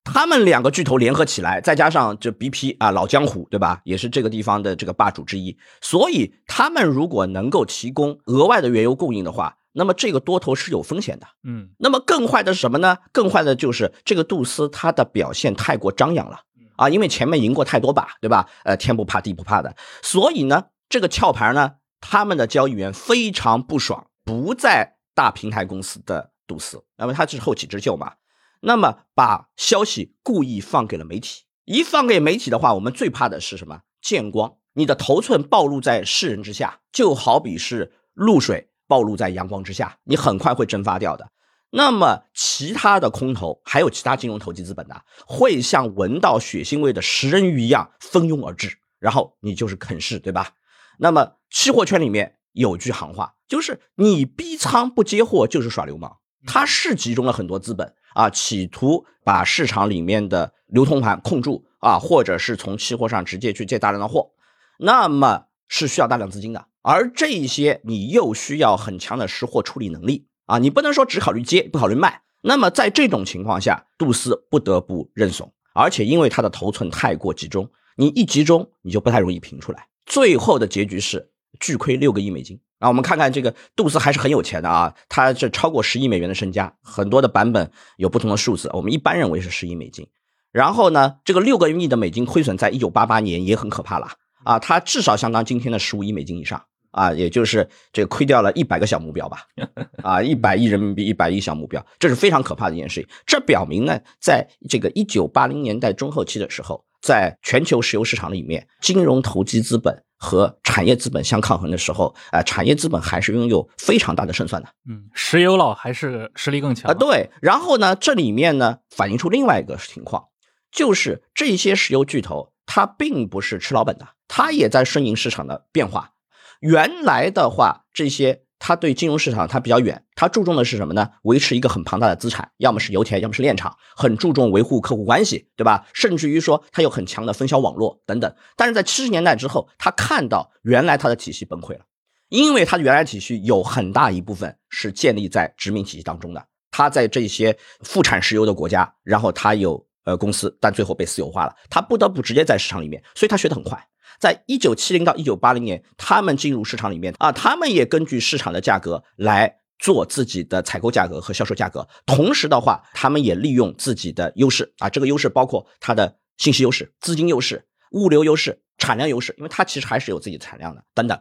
[0.03, 9.57] 他们两个巨头联合起来，再加上这 BP 啊，老江湖对吧，也是这个地方的这个霸主之一，所以他们如果能够提供额外的原油供应的话。
[9.77, 12.97] 那么这个多头是有风险的，嗯，那么更坏的是什么呢？
[13.11, 16.39] 更坏的就是这个杜斯他的表现太过张扬了，
[16.77, 18.49] 啊，因为前面赢过太多把，对吧？
[18.63, 28.13] 呃，天不怕地不怕的，所以呢，这个壳牌呢，他们的交易员非常不爽，不在大平台公司的杜斯，那么他是后起之秀嘛，
[28.61, 33.81] 那么把消息故意放给了媒体，一放给媒体的话，我们最怕的是什么？
[34.01, 38.71] 见光，你的头寸暴露在世人之下，就好比是露水。
[38.87, 41.29] 暴露在阳光之下，你很快会蒸发掉的。
[41.69, 44.95] 那么，其他的空头还有其他金融投机资本呢，
[45.25, 50.51] 会像闻到血腥味的食人鱼一样蜂拥而至，然后你就是啃噬，对吧？
[50.97, 56.17] 那么，期货圈里面有句行话，就是你逼仓不接货就是耍流氓。
[56.45, 64.31] 它是集中了很多资本啊，企图把市场里面的流通盘控住啊，或者是从期货上直接去借大量的货，
[64.79, 66.65] 那么是需要大量资金的。
[66.87, 72.21] 而这些你又需要很强的识货处理能力啊，你不能说只考虑接不考虑卖。
[72.41, 79.85] 那么在这种情况下，杜斯不得不认怂，而且因为他的头寸太过集中，你一集中你就不太容易平出来。
[80.05, 82.87] 最后的结局是巨亏六个亿美金啊！
[82.87, 90.07] 我们看看这个杜斯还是很有钱的啊，他这超过十亿美元的身家，很多的版本有不同的数字，我们一般认为是十亿美金。
[90.53, 94.07] 然后呢，这个六个亿的美金亏损，在一九八八年也很可怕了
[94.45, 96.63] 啊，它至少相当今天的十五亿美金以上。
[96.97, 99.43] 啊，也就是这个亏掉了一百个小目标吧，
[100.01, 103.07] 啊，一百亿人民币，一百亿小目标，这是非常可怕的一件事情。
[103.23, 114.67] 这表明呢，在这个一九八零年代中后期的时候，在全球石油市场里面，金融投机资本和产业资本相抗衡的时候，啊，产业资本还是拥有非常大的胜算的。
[114.89, 116.95] 嗯，石油佬还是实力更强啊。
[116.95, 120.29] 对，然后呢，这里面呢反映出另外一个情况，
[120.71, 126.13] 就是这些石油巨头它并不是吃老本的，它也在顺应市场的变化。
[126.59, 131.09] 原来的话，这些他对金融市场他比较远，他注重的是什么呢？
[131.23, 135.85] 维持一个很庞大的资产，要么是油田，要么是炼厂，很注重维护客户关系，对吧？
[135.93, 138.35] 甚至于说他有很强的分销网络等等。
[138.55, 141.81] 但是在七十年代之后，他看到原来他的体系崩溃了，
[142.29, 153.87] 因为他原来体系有很大一部分是建立在殖民体系当中的，他在这些富产石油的国家，然后他有呃公司，但最后被私有化了，他不得不直接在市场里面，所以他学得很快。
[154.19, 161.87] 在一九七零到一九八零年，他们进入市场里面啊，他们也根据市场的价格来做自己的采购价格和销售价格。
[162.05, 171.19] 同时的话，他们也利用自己的优势啊，这个优势包括它的信息优势、资金优势、物流优势、产量优势，因为它其实还是有自己的产量的等等。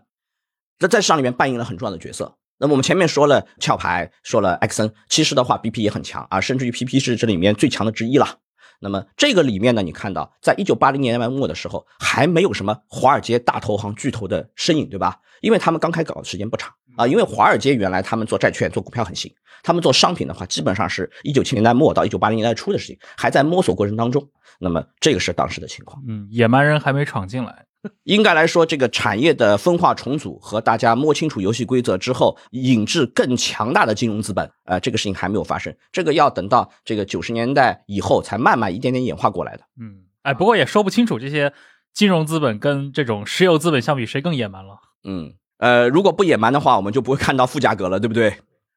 [0.79, 2.37] 那在市场里面扮演了很重要的角色。
[2.59, 8.39] 那么我们前面说了壳牌，说了埃克森，其实的话，BP 也很强啊，甚至于 PP 是这里面最强的之一了。
[8.81, 15.21] 那么这个里面呢，你看到，在一九八零年代末的时候，还没有什么华尔街大投行巨头的身影，对吧？
[15.41, 17.07] 因为他们刚开搞的时间不长啊。
[17.07, 24.29] 因为华尔街原来他们做债券、做股票很行，他们做商品的话，基本上是一九七零年代末到一九八零年代初的事情，还在摸索过程当中。
[24.59, 26.03] 那么这个是当时的情况。
[26.09, 27.67] 嗯，野蛮人还没闯进来。
[28.05, 39.63] 应该来说，这个产业的分化重组和大家摸清楚游戏规则之后，引致更强大的金融资本，呃，这个事情还没有发生，这个要等到这个九十年代以后才慢慢一点点演化过来的。
[39.81, 41.53] 嗯，哎，不过也说不清楚这些
[41.93, 44.79] 金融资本跟这种石油资本相比，谁更野蛮了。
[45.05, 48.35] 嗯，呃，如果不野蛮的话，我们就不会看到负价格了，对不对？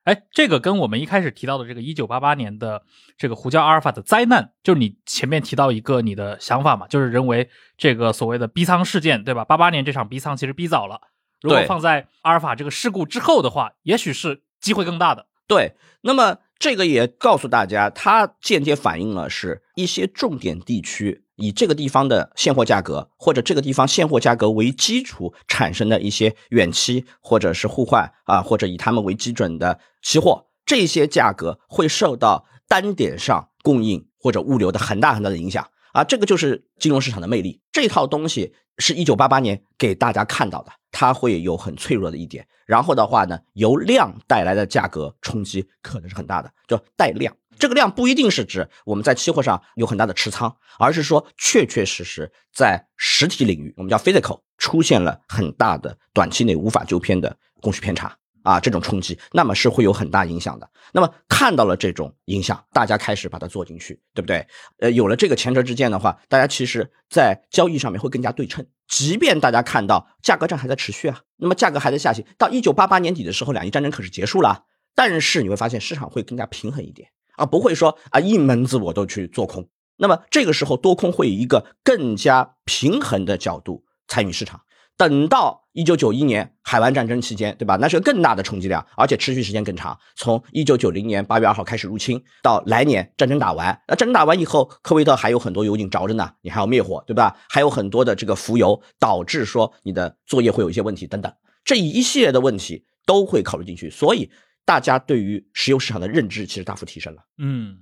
[0.10, 2.82] 哎，这个跟我们一开始提到的这个一九八八年的
[3.16, 9.46] 这个胡椒阿尔法的灾难，就是你前面提到一个你的想法嘛，就是认为这个所谓的逼仓事件，对吧？
[9.46, 11.00] 八八年这场逼仓其实逼早了，
[11.44, 15.28] 如果放在阿尔法这个事故之后的话，也许是机会更大的。
[15.48, 21.24] 对，那么这个也告诉大家，它间接反映了是一些重点地区。
[21.40, 37.62] 以这个地方的现货价格，或者这个地方现货价格为基础产生的一些远期或者是互换啊，或者以他们为基准的期货，这些价格会受到单点上供应或者物流的很大很大的影响啊，这个就是金融市场的魅力。
[37.72, 47.34] 这套东西是一九八八年给大家看到的，它会有很脆弱的一点，然后的话呢，由量带来的价格冲击可能是很大的，就带量。
[47.60, 60.70] 这个量不一定是指我们在期货上有很大的持仓，而是说确确实实在实体领域，我们叫 physical 出现了很大的短期内无法纠偏的供需偏差啊，这种冲击，那么是会有很大影响的。
[60.94, 64.48] 那么看到了这种影响，大家开始把它做进去，对不对？
[64.80, 68.66] 呃，有了这个前车之鉴的话，大家其实在交易上面会更加对称。
[68.88, 74.64] 即便大家看到价格战还在持续啊，那么价格还在下行，到一九八八年底的时候，两伊战争可是结束了，
[74.96, 77.10] 但是你会发现市场会更加平衡一点。
[77.40, 84.62] 啊不会说啊一门子我都去做空，那么这个时候多空会以一个更加平衡的角度参与市场。
[84.98, 87.78] 等到一九九一年海湾战争期间，对吧？
[87.78, 89.98] 那是个更大的冲击量，而且持续时间更长。
[90.18, 97.38] 从一九九零年八月二号开始入侵，到来年战争打完，那战争打完以后，科威特还有很多油井着着呢，你还要灭火，对吧？
[97.48, 101.32] 还有很多的这个浮油，导致说你的作业会有一些问题等等，
[101.64, 104.30] 这一系列的问题都会考虑进去，所以。
[104.70, 107.24] 大家对于石油市场的认知其实大幅提升了。
[107.40, 107.80] 嗯，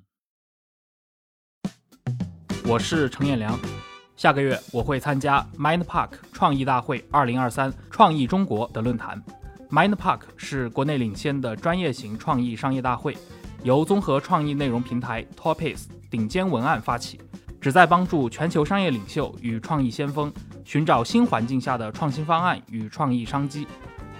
[2.63, 3.59] 我是程彦良，
[4.15, 9.21] 下个月我会参加 Mind Park 创意大会二零二三创意中国的论坛。
[9.69, 13.17] Mind Park 是国内领先的专业型创意商业大会，
[13.63, 17.19] 由综合创意内容平台 Topis 顶尖文案发起，
[17.59, 23.67] 旨在帮助全球商业领袖与创意先锋寻找新环境下的创新方案与创意商机。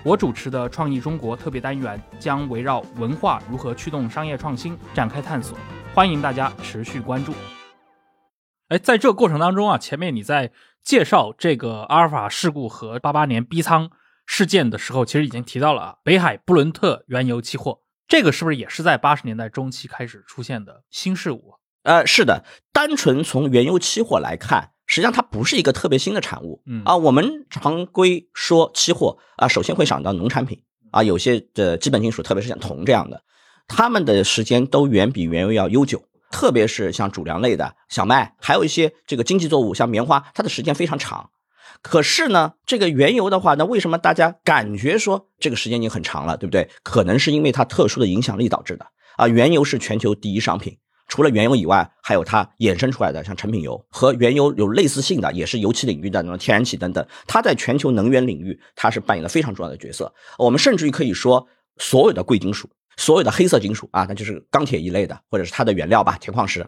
[0.08, 5.58] 我主持的创意中国特别单元将围绕文化如何驱动商业创新展开探索，
[5.94, 7.34] 欢迎大家持续关注。
[8.70, 13.92] 哎，在这过程当中啊，前面你在介绍这个阿尔法事故和八八年逼仓
[14.26, 21.56] 事件的时候，其实已经提到了啊，北海布伦特原油期货，这个是不是也是在八十年代中期开始出现的新事物？
[21.84, 24.72] 呃，是的，单纯从原油期货来看。
[24.88, 30.60] 实际上它不是一个特别新的产物，嗯啊，我们常规说期货啊，首先会想到农产品
[30.92, 33.22] 啊，有些的基本金属，特别是像铜这样的，
[33.68, 41.30] 它们的时间都远比原油要悠久，特别是像主粮类的小麦，还有一些这个经济作物，像棉花，它的时间非常长。
[41.82, 46.70] 可是呢，这个原油的话，那为什么大家感觉说这个时间已经很长了，对不对？
[46.82, 49.28] 可能是因为它特殊的影响力导致的啊。
[49.28, 50.78] 原油是全球第一商品。
[51.08, 57.06] 除了原油以外，还有它衍生出来的像成品油和原油有类似性的，也是油气领域的那种天然气等等。
[57.26, 60.14] 它在全球能源领域，它是扮演了非常重要的角色。
[60.38, 66.68] 我们甚至于可以说，所有的贵金属、所有的黑色金属啊，那就是钢铁一类的，或者是它的原料吧，铁矿石，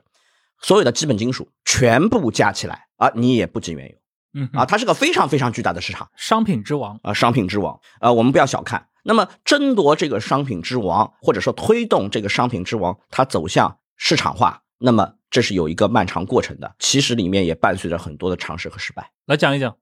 [0.62, 3.95] 所有的基本金属全部加起来啊，你也不及原油。
[4.36, 8.88] 嗯啊，它是个非常非常巨大的市场，商品之王啊，商品之王啊，我们不要小看。
[9.04, 13.78] 那么争夺这个商品之王，或者说推动这个商品之王，它走向。
[14.01, 19.12] 市场化，那么这是有一个漫长过程的，其实里面也伴随着很多的尝试和失败。
[19.25, 19.75] 来讲一讲，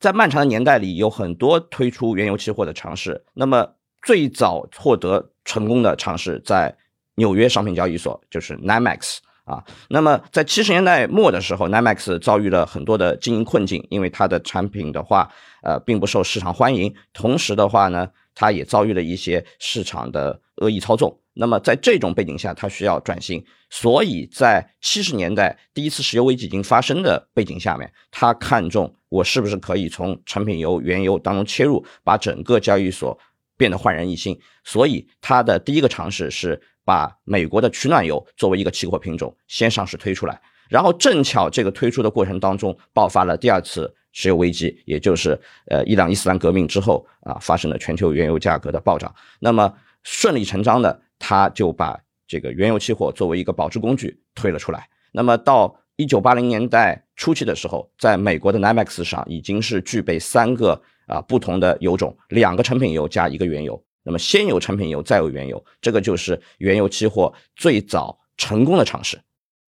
[0.00, 3.22] 在漫长的年代里，有很多推出原油期货的尝试。
[3.34, 6.74] 那么最早获得成功的尝试在
[7.16, 9.62] 纽约商品交易所，就是 NYMEX 啊。
[9.90, 15.30] 那么在七十年代末的时候，NYMEX 遭遇了很多的经营困境，因为它的产品的话，
[15.62, 21.19] 呃，并不受市场欢迎，同时的话呢，它也遭遇了一些市场的恶意操纵。
[21.32, 33.16] 那么在这种背景下，它需要转型，所以在七十年代第一次石油危机已经发生的背景下面，他看中我是不是可以从成品油、原油当中切入，把整个交易所
[33.56, 34.38] 变得焕然一新。
[34.64, 40.38] 所以他的第一个尝试是把美国的取暖油作为一个期货品种先上市推出来，
[40.68, 51.00] 然后正巧这个推出的过程当中爆发了第二次石油危机，也就是呃伊朗伊斯兰革命之后啊发生了全球原油价格的暴涨，那么顺理成章的。
[51.20, 51.96] 他就把
[52.26, 54.88] 这个原油期货作为一个保值工具推了出来。
[55.12, 63.80] 那么到一九八零年代初期的时候，在美国的 NYMEX 上已经是具备三个啊不同的油种，两个成品油加一个原油。
[64.02, 69.20] 那么先有成品油，再有原油，这个就是原油期货最早成功的尝试。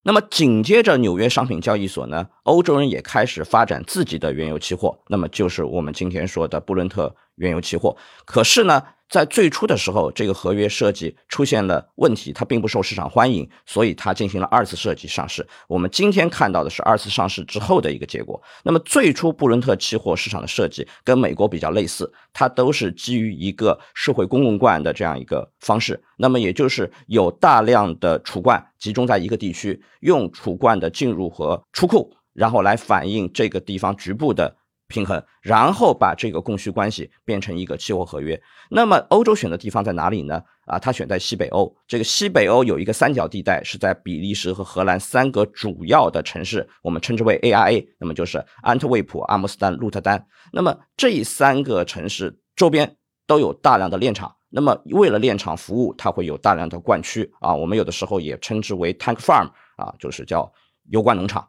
[0.04, 7.96] 那么紧接着纽约商品交易所呢，欧洲人也开始发展自己的原油期货，那么就是我们今天说的布伦特原油期货。
[8.24, 15.46] 可是呢，在最初的时候，这个合约设计出现了问题，它并不受市场欢迎，所以它进行了二次设计上市。
[15.68, 18.40] 我们今天看到的是二次上市之后的一个结果。
[18.62, 26.02] 那么最初布伦特期货市场的设计跟美国比较类似，它都是基于一个社会公共罐的这样一个方式。
[26.16, 34.56] 那么也就是有大量的储罐集中在一个地区，用储罐的进入和出库，然后来反映这个地方局部的
[34.92, 38.40] 平衡，然后把这个供需关系变成一个期货合约。
[38.68, 40.42] 那么欧洲选的地方在哪里呢？
[40.66, 41.74] 啊，它选在西北欧。
[41.88, 50.26] 这个西北欧有一个三角地带，是在比利时和荷兰三个主要的城市，我们称之为 ARA，那么就是安特卫普、阿姆斯特丹、鹿特丹。
[50.52, 54.36] 那么这三个城市周边都有大量的炼厂。
[54.54, 60.52] 那么，为了炼厂服务，它会有大量的灌区啊，我们有的时候也称之为 tank farm 啊，就是叫
[60.90, 61.48] 油罐农场。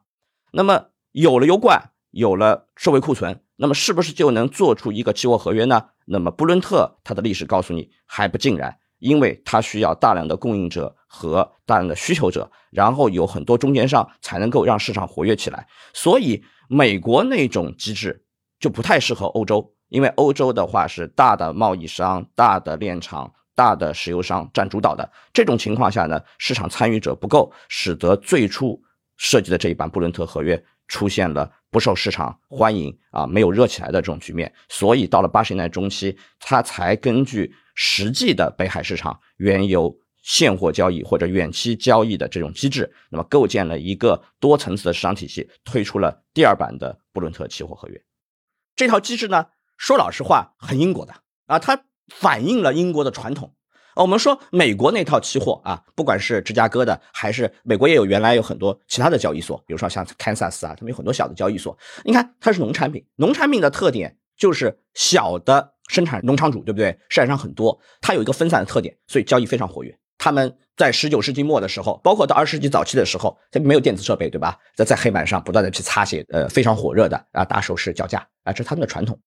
[0.54, 1.78] 那么有了油罐，
[2.14, 5.88] 有了社会库存，那么是不是就能做出一个期货合约呢？
[6.06, 15.68] 那么布伦特它的历史告诉你还不尽然，因为它需要大量的供应者和大量的需求者，然后有很多中间商才能够让市场活跃起来。
[15.92, 18.24] 所以美国那种机制
[18.60, 19.74] 就不太适合欧洲。
[19.90, 28.82] 因为欧洲的话是大的贸易商、大的炼厂、大的石油商占主导的这种情况下呢，市场参与者不够，使得最初
[29.18, 34.54] 设计的这一版布伦特合约出现了不受市场欢迎啊，没有热起来的这种局面。
[34.70, 48.04] 所以到了八十年代中期，它才根据实际的北海市场原油现货交易或者远期交易的这种机制，那么构建了一个多层次的市场体系，推出了第二版的布伦特期货合约。
[48.76, 49.48] 这套机制呢？
[49.78, 51.16] 说老实话，很英国的
[51.48, 53.56] 啊，它反映了英国的传统。
[53.96, 61.78] 我们说美国那套期货啊，不管是芝加哥的，还是美国也有原来有很多其他的交易所，比如说像堪萨斯啊，他们有很多小的交易所。
[62.04, 66.98] 你看，它是农产品，农产品的特点就是小的生产农场主，对不对？
[67.10, 69.96] 市场上很多，它有一个分散的特点，所以交易非常活跃。
[70.18, 74.58] 他们在十九世纪末的时候，包括到二十世纪早期的时候，它没有电子设备，对吧？
[74.76, 79.20] 在在黑板上不断的去擦写，呃，非常火热的啊，打手势叫价啊，这是他们的传统。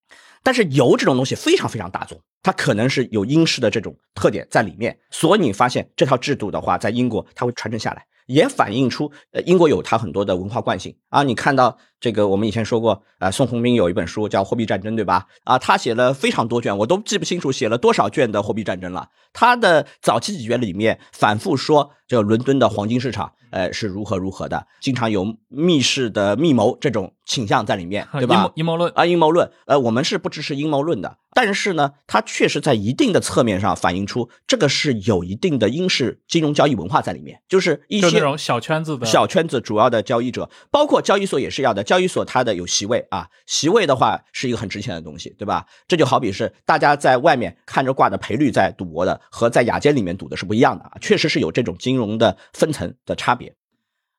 [0.43, 8.07] 但是油这种东西非常非常大众，它可能是有英式的这种特点在里面，所以你发现这套制度的话，在英国它会传承下来。
[8.27, 11.23] 也反映出，呃，英国有它很多的文化惯性啊。
[11.23, 15.27] 你看到这个，我们以前说过，呃，宋鸿兵有一本书叫《货币战争》，对吧？
[15.45, 19.09] 啊，他写了非常多卷，我都记不清楚写了多少卷的货币战争了。
[19.33, 28.51] 他的早期几卷里面反复说，这伦敦的黄金市场，呃，是如何如何的，经常有密室的密谋这种倾向在里面，对吧？
[28.55, 29.51] 阴谋论啊，阴谋论。
[29.67, 31.19] 呃，我们是不支持阴谋论的。
[31.35, 41.86] 但是呢，它确实在一定的侧面上反映出这个是有一定的英式金融交易文化在里面，就是一些那种小圈子的小圈子主要的交易者，包括交易所也是要的。
[41.87, 45.67] 交易所它的有席位啊，席位的话是一个很值钱的东西，对吧？
[45.89, 53.55] 这就好比是大家在外面看着挂的赔率在赌博的，和在雅间里面赌的是不一样的啊，确实是有这种金融的分层的差别。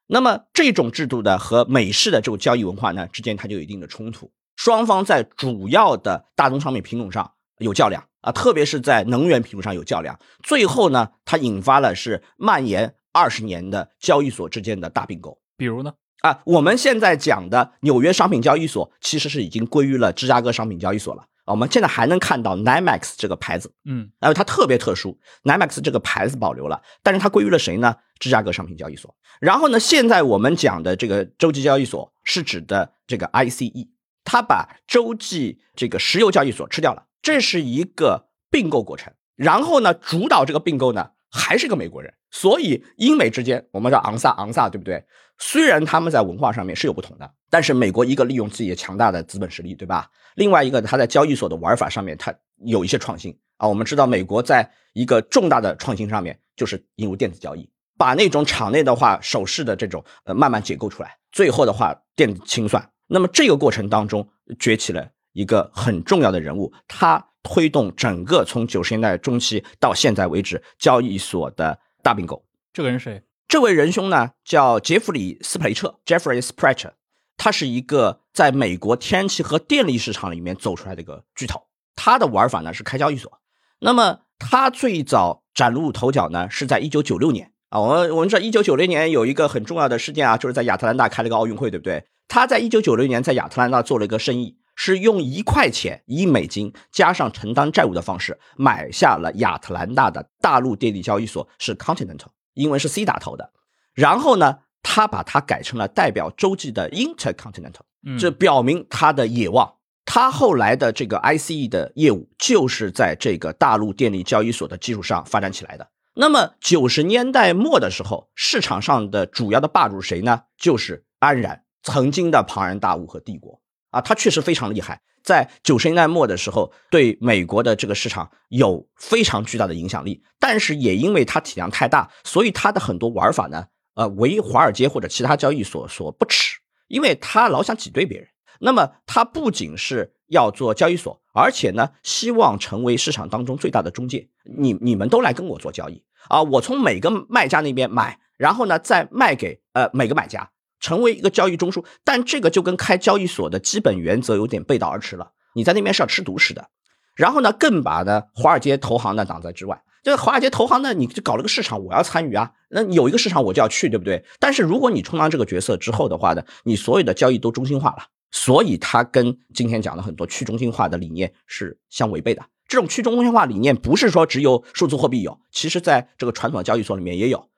[0.07, 4.31] 那么这种制度的和美式的这种交易文化呢之间，它就有一定的冲突。
[4.55, 10.17] 双方在主要的大宗商品品种上有较量啊，特别是在能源品种上有较量。
[10.41, 15.39] 最后呢，它引发了是蔓延二十年的交易所之间的大并购。
[15.57, 15.93] 比如呢？
[16.21, 21.25] 啊，我们现在讲的纽约商品交易所其实是已经归于了芝加哥商品交易所了。
[21.45, 27.95] 我们现在还能看到 NYMEX 这个牌子，嗯，然后它特别特殊，NYMEX 这个牌子保留了，但是它归于了谁呢？
[28.19, 29.15] 芝加哥商品交易所。
[29.39, 33.87] 然后呢，现在我们讲的这个洲际交易所是指的这个 ICE。
[34.25, 39.13] 它把洲际这个石油交易所吃掉了，这是一个并购过程。
[39.37, 45.05] 然后呢，主导这个并购呢还是个美国人，所以英美之间我们叫昂萨昂萨，对不对？
[45.39, 50.09] 虽然他们在文化上面是有不同的，但是美国一个利用自己的强大的资本实力，对吧？
[50.35, 52.33] 另外一个他在交易所的玩法上面，他
[52.65, 53.67] 有一些创新啊。
[53.67, 62.89] 我们知道，美国在一个重大的创新上面就是引入电子交易，把那种场内的话手势的这种呃慢慢解构出来，最后的话电子清算。
[63.07, 64.27] 那么这个过程当中
[64.59, 72.43] 崛起了一个很重要的人物，他推动整个从九十年代中期到现在为止交易所的大并购。
[72.73, 73.21] 这个人谁？
[73.47, 76.91] 这位仁兄呢叫杰弗里斯普雷彻 （Jeffrey Sprecher），
[77.37, 81.63] 他是一个在美国天气和电力市场里面走出来的一个巨头。
[81.95, 83.31] 他的玩法呢是开交易所。
[83.79, 92.05] 那么他最早崭露头角呢是在一九九六年啊，我们我们知道，一九九零年有一个很重要的事件啊，就是在亚特兰大开了个奥运会，对不对？
[92.27, 102.27] 他在一九九零年在亚特兰大做了一个生意，是用一块钱一美金加上承担债务的方式买下了亚特兰大的大陆电力交易所，是 Continental，
[102.57, 103.51] 英文是 C 打头的。
[103.93, 109.75] 然后呢，他把它改成了代表洲际的 Intercontinental，这表明他的野望。
[110.05, 115.89] 他后来的这个 ICE 的业务就是在这个大陆电力交易所的基础上发展起来的。
[116.13, 120.43] 那么九十年代末的时候，市场上的主要的霸主谁呢？
[120.57, 125.01] 就是安然，曾经的庞然大物和帝国啊，它确实非常厉害。
[125.23, 130.23] 在九十年代末的时候，对美国的这个市场有非常巨大的影响力。
[130.39, 133.65] 但是也因为它体量太大，所以它的很多玩法呢，
[133.95, 136.57] 呃，为华尔街或者其他交易所所不齿，
[136.87, 138.27] 因为它老想挤兑别人。
[138.59, 144.27] 那么它不仅是要做交易所，而且呢，希望成为市场当中最大的中介。
[144.43, 146.01] 你你们都来跟我做交易。
[146.29, 150.49] 啊，我从每个卖家那边买，然后呢再卖给呃每个买家，
[150.79, 151.83] 成为一个交易中枢。
[152.03, 155.31] 但这个就跟开交易所的基本原则有点背道而驰了。
[155.53, 156.69] 你在那边是要吃独食的。
[157.15, 159.81] 然后呢，更把呢华尔街投行呢挡在之外。
[160.03, 162.51] 这个华尔街投行呢，你就搞了个市场，我要参与啊。
[162.69, 164.23] 那有一个市场我就要去，对不对？
[164.39, 172.45] 但是如果你充当这个角色之后的话呢，你所有的交易都中心化了，所以它跟今天讲的很多去中心化的理念是相违背的。
[172.67, 177.49] 这种去中心化理念不是说只有数字货币有，其实在这个传统的交易所里面也有。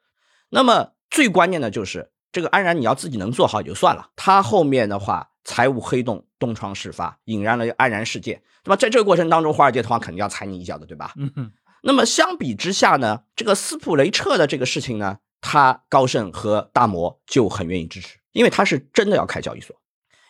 [0.50, 8.42] 那么最关键的就是这个安然，你要自己能做好也就算了，他后面的话财务黑洞东窗事发，引燃了安然事件。
[8.64, 11.14] 那么在这个过程当中，华尔街投行肯定要踩你一脚的，对吧？
[11.16, 11.52] 嗯。
[11.84, 19.76] 那么相比之下呢，这个斯普雷彻的这个事情呢，他高盛和大摩就很愿意支持，因为他是真的要开交易所，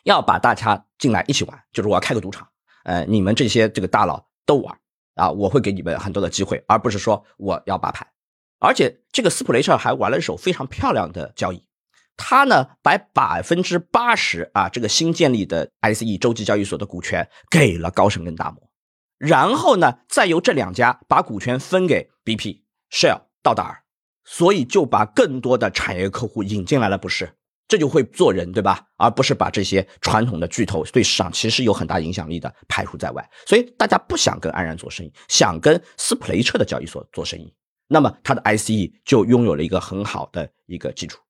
[0.03, 2.47] 要把大家进来一起玩，就是我要开个赌场，
[2.83, 4.27] 呃，你们这些这个大佬。
[4.49, 4.75] 都玩
[5.13, 5.29] 啊！
[5.29, 8.11] 我会给你们很多的机会，而不是说我要把牌。
[8.57, 11.63] 而且这个斯普雷彻还玩了一手非常漂亮的交易，
[12.21, 18.69] 他呢把百分之八十啊这个新建立的 ICE 洲际交易所的股权给了高盛跟大摩，
[19.17, 23.83] 然后呢再由这两家把股权分给 BP、Shell、道达尔，
[24.25, 27.37] 所以就把更多的产业客户引进来了，不是？
[27.69, 28.83] 这就会做人，对吧？
[28.97, 33.29] 而不是把这些传统的巨头对市场其实有很大影响力的排除在外。
[33.45, 37.53] 所以大家不想跟安然做生意，想跟斯普雷彻的交易所做生意，
[37.87, 41.21] 那么它的 ICE 就拥有了一个很好的一个基础。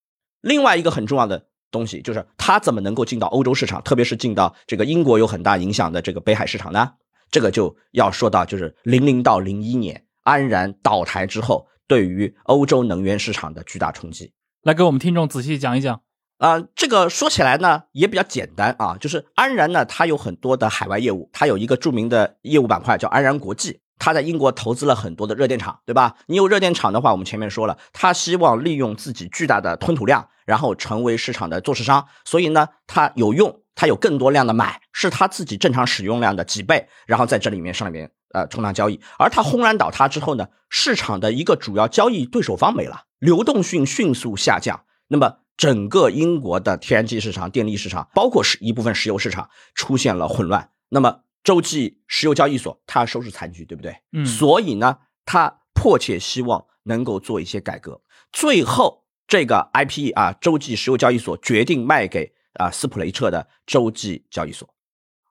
[0.41, 6.93] 另外一个很重要的东西就是它怎么能够进到欧洲市场，特别是进到这个英国有很大影响的这个北海市场呢？
[7.31, 14.33] 这个就要说到就是零零到零一年安然倒台之后，对于欧洲能源市场的巨大冲击。
[14.63, 16.01] 来给我们听众仔细讲一讲。
[16.39, 26.15] 啊，这个说起来呢也比较简单啊，就是安然呢，它有很多的海外业务，它有一个著名的业务板块叫安然国际，他在英国投资了很多的热电厂，对吧？
[26.25, 45.37] 你有热电厂的话，我们前面说了，他希望利用自己巨大的吞吐量，然后成为市场的做市商，所以呢，他有用，他有更多量的买，是他自己正常使用量的几倍，然后在这里面上面呃充当交易，而它轰然倒塌之后呢，市场的一个主要交易对手方没了，流动性迅速下降，那么。
[45.59, 50.69] 整个英国的天然气市场、电力市场，包括是一部分石油市场出现了混乱。
[50.87, 53.95] 那么，洲际石油交易所它要收拾残局，对不对？
[54.11, 54.25] 嗯。
[54.25, 58.01] 所以呢，它迫切希望能够做一些改革。
[58.31, 64.67] 最后，这个 IPE 啊，洲际石油交易所决定卖给啊斯普雷彻的洲际交易所。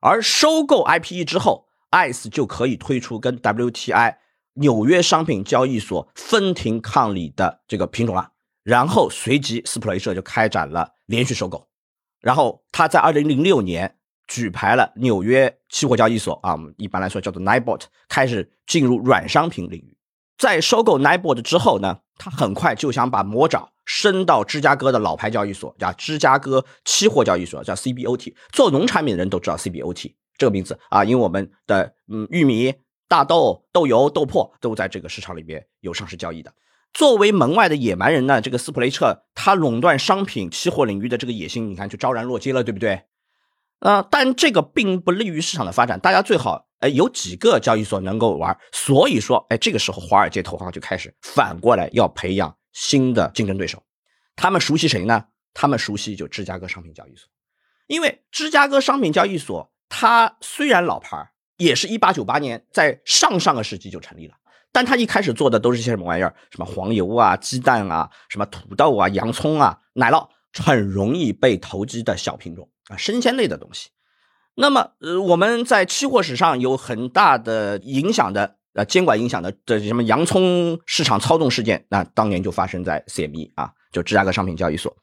[0.00, 4.16] 而收购 IPE 之后，ICE 就可以推出跟 WTI
[4.54, 8.32] 纽约商品交易所分庭抗礼的这个品种了。
[8.62, 11.68] 然后随即，斯普雷彻就开展了连续收购，
[12.20, 13.97] 然后他在二零零六年
[14.28, 19.96] 举牌了纽约期货交易所啊，我们一般来说叫做 NIBOT，开始进入软商品领域。
[20.36, 28.34] 在收购 NIBOT 之后呢，他很快就想把魔爪伸到芝加哥的老牌交易所，叫芝加哥期货交易所，叫 CBOT。
[28.52, 32.74] 做农产品的人都知道 CBOT 这个名字啊，因为我们的嗯玉米、
[33.08, 36.52] 大豆、豆油、豆粕都在这个市场里边有上市交易的。
[36.92, 43.02] 作为门外的野蛮人呢，这个斯普雷彻他垄断商品期货领域的这个野心，你看就昭然若揭了，对不对？
[43.80, 45.98] 呃，但这个并不利于市场的发展。
[46.00, 48.58] 大家最好，哎，有几个交易所能够玩。
[48.72, 53.82] 所以说，哎，这个时候华尔街投行就开始反过来要培养新的竞争对手。
[54.34, 55.24] 他们熟悉谁呢？
[55.54, 57.28] 他们熟悉就芝加哥商品交易所，
[57.86, 64.34] 因为芝加哥商品交易所它虽然老牌，也是一八九八年在上上个世纪就成立了。
[64.70, 66.34] 但他一开始做的都是些什么玩意儿？
[66.50, 73.90] 什么黄油啊、鸡蛋啊、什么土豆啊、洋葱啊、奶酪，很容易被投机的小品种啊，生鲜类的东西。
[74.54, 84.96] 那么，呃，我们在期货史上有很大的影响的呃监管影响的这什么洋葱市场操纵事件，那当年就发生在 CME 啊，就芝加哥商品交易所。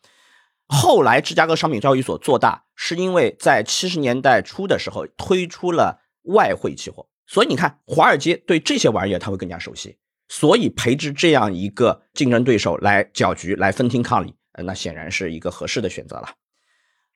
[0.67, 14.33] 后来芝加哥商品交易所做大，是因为在七十年代初的时候推出了外汇期货，所以你看华尔街对这些玩意儿他会更加熟悉，所以培植这样一个竞争对手来搅局、来分庭抗礼，
[14.63, 16.29] 那显然是一个合适的选择了。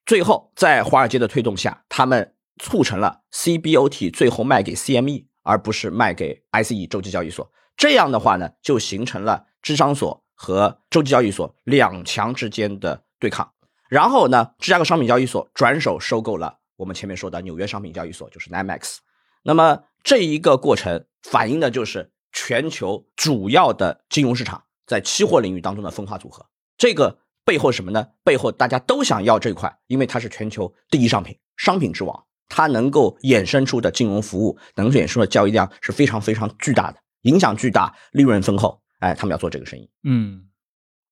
[0.10, 7.48] 最后，在华尔街的推动下，他们促成了 CBOT 最后卖给 CME，而不是卖给 ICE 洲际交易所。
[7.78, 13.54] 这样的话呢，就形成了芝商所和洲际交易所两强之间的对抗。
[13.88, 18.98] 然后呢，芝加哥商品交易所转手收购了我们前面说的纽约商品交易所，就是 NYMEX。
[19.44, 26.48] 那么这一个过程反映的就是全球主要的金融市场在期货领域当中的分化组合。
[26.80, 28.06] 这个背后什么呢？
[28.24, 32.26] 背后大家都想要这块，因为它是全球第一商品，商品之王。
[32.48, 38.84] 它能够衍生出的金融服务，能衍生出的交易量是非常非常巨大的，影响巨大，利润丰厚。
[39.00, 39.90] 哎，他们要做这个生意。
[40.04, 40.46] 嗯，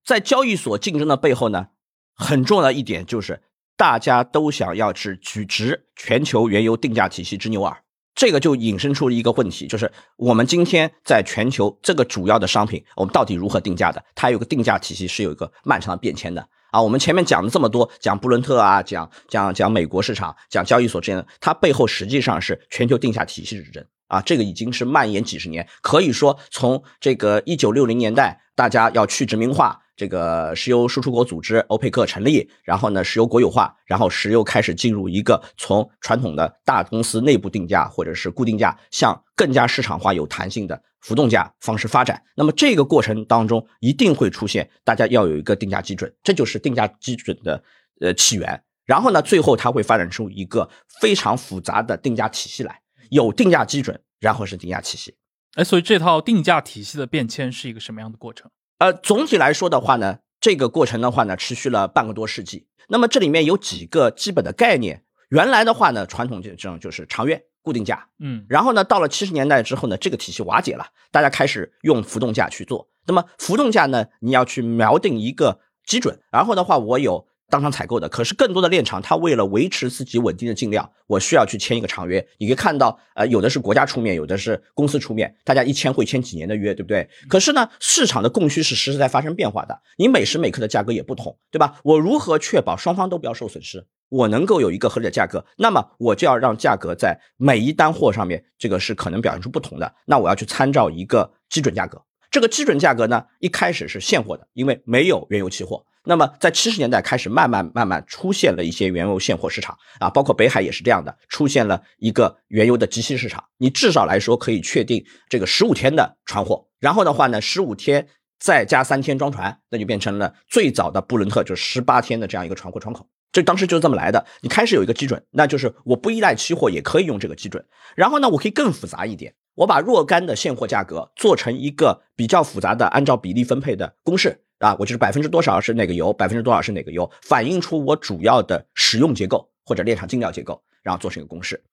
[0.06, 1.70] 在交易所竞争的背后呢，
[2.14, 3.42] 很重要的一点就是
[3.76, 7.82] 大家都想要是举直全球原油定价体系之牛耳。
[8.18, 14.04] 这个就引申出一个问题，就是我们今天在全球这个主要的商品，我们到底如何定价的？
[14.16, 16.82] 它有个定价体系是有一个漫长的变迁的啊。
[16.82, 24.20] 我们前面讲了这么多，讲布伦特啊，讲讲讲美国市场，讲交易所之间的，它背后实际上是全球定价体系之争啊。
[24.22, 29.80] 这个已经是蔓延几十年，可以说从这个一九六零年代，大家要去殖民化。
[29.98, 42.24] 这个石油输出国组织欧佩克成立，然后呢，石油国有化，然后石油开始进入一个从传统的大公司内部定价或者是固定价，向更加市场化、有弹性的浮动价方式发展。
[42.36, 47.64] 那么这个过程当中一定会出现，大家要有一个定价基准，这就是定价基准的
[48.00, 48.64] 呃起源。
[48.86, 50.70] 然后呢，最后它会发展出一个
[51.02, 52.80] 非常复杂的定价体系来，
[53.10, 55.16] 有定价基准，然后是定价体系。
[55.56, 58.52] 哎，所以这套定价体系的变迁是一个什么样的过程？
[58.80, 62.68] 呃，总体来说的话呢，这个过程的话呢，持续了半个多世纪。
[62.90, 65.04] 那么这里面有几个基本的概念。
[65.30, 72.88] 原来的话呢，传统这种就是长约固定价，嗯，然后呢，到了七十年代之后呢，这个体系瓦解了，大家开始用浮动价去做。
[73.08, 77.28] 那么浮动价呢，你要去锚定一个基准，然后的话，我有。
[77.50, 82.26] 当场采购的，可是更多的炼厂，它为了维持自己稳定的进量，我需要去签一个长约。
[82.40, 87.08] 你可以看到，呃，有的是国家出面，有的是公司出面，大家一签会签几年的约，对不对？
[87.30, 91.80] 可是呢，市场的供需是实时在发生变化的，你每时每刻的价格也不同，对吧？
[91.86, 95.46] 我如何确保双方都不要受损失，我能够有一个合理的价格？
[95.56, 99.96] 那么我就要让价格在每一单货上面，这个是可能表现出不同的。
[100.06, 105.86] 那我要去参照一个基准价格，这个基准价格呢，一开始是现货的，因为没有原油期货。
[106.08, 113.44] 那么，在七十年代开始，慢慢慢慢出现了一些原油现货市场啊，包括北海也是这样的，出现了一个原油的即期市场。
[113.58, 118.08] 你至少来说可以确定这个十五天的船货，然后的话呢，十五天
[118.40, 123.06] 再加三天装船，那就变成了最早的布伦特，就是十八天的这样一个船货窗口。
[123.34, 124.26] 这当时就是这么来的。
[124.40, 127.66] 你开始有一个基准，那就是我不依赖期货也可以用这个基准。
[127.98, 134.46] 然后呢，我可以更复杂一点，我把若干的现货价格做成一个比较复杂的按照比例分配的公式。
[134.60, 141.64] 啊，我就是百分之多少是哪个油，百分之多少是哪个油，反映出我主要的使用结构或者炼厂进料结构，然后做成一个公式。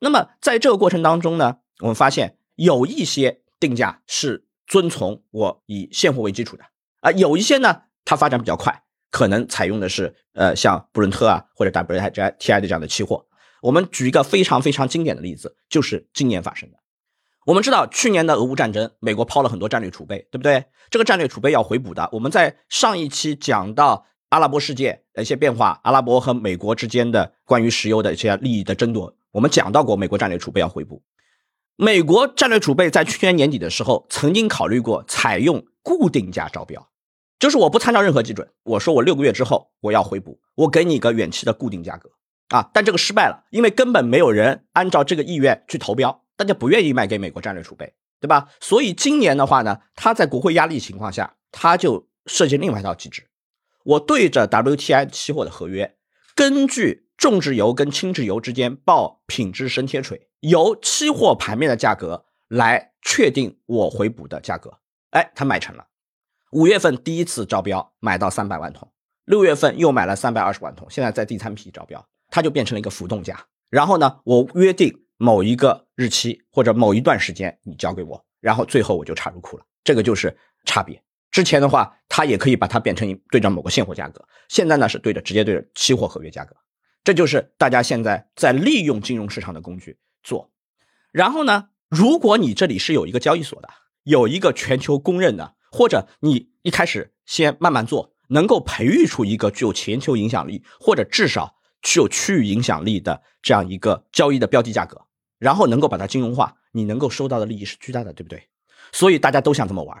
[0.00, 6.64] 那么在这个过程当中呢，我们发现有一些定价是遵从我以现货为基础的
[7.00, 13.26] 啊，有一些呢它发展比较快，可能采用的是呃像布伦特啊或者 WTI 的这样的期货。
[13.62, 16.76] 我们举一个非常非常经典的例子，就是今年发生的。
[17.46, 20.64] 我们知道去年的俄乌战争，美国抛了很多战略储备，对不对？
[20.88, 22.08] 这个战略储备要回补的。
[22.12, 31.02] 我们在上一期讲到阿拉伯世界的一些变化，阿拉伯和美国之间的关于石油的一些利益的争夺，我们讲到过美国战略储备要回补。
[31.76, 36.88] 美国战略储备在去年年底的时候，曾经考虑过采用固定价招标，
[37.38, 42.08] 就是我不参照任何基准，我说我六个月之后我要回补，我给你一个远期的固定价格
[42.48, 46.23] 啊，但这个失败了，因为根本没有人按照这个意愿去投标。
[46.36, 48.48] 大家不愿意卖给美国战略储备，对吧？
[48.60, 53.28] 所以今年的话呢，他在国会压力情况下，他就设计另外一套机制。
[53.84, 55.96] 我对着 WTI 期货的合约，
[56.34, 64.78] 根据重质油跟轻质油之间报品质升贴水，由期货盘面的价格来确定我回补的价格。
[65.10, 65.86] 哎，他买成了。
[66.50, 68.90] 五月份第一次招标买到三百万桶，
[69.26, 73.46] 六月份又买了三百二十万桶，现在在第三批招标，它就变成了一个浮动价。
[73.70, 75.03] 然后呢，我约定。
[75.24, 79.64] 某一个日期或者某一段时间，你交给我，然后最后我就插入库了。
[79.82, 81.02] 这个就是差别。
[81.30, 86.54] 之前的话，它也可以把它变成对着某个现货价格，现在呢是对着直接对着期货合约价格。
[87.02, 90.50] 这就是大家现在在利用金融市场的工具做。
[91.10, 93.70] 然后呢，如果你这里是有一个交易所的，
[94.02, 105.03] 有一个全球公认的，或者你一开始先慢慢做，能够培育出一个具有全球影响力，或者至少具有区域影响力的这样一个交易的标的价格，
[105.44, 108.48] 然后能够把它金融化，你能够收到的利益是巨大的，对不对？
[108.92, 109.94] 所以大家都想这么玩，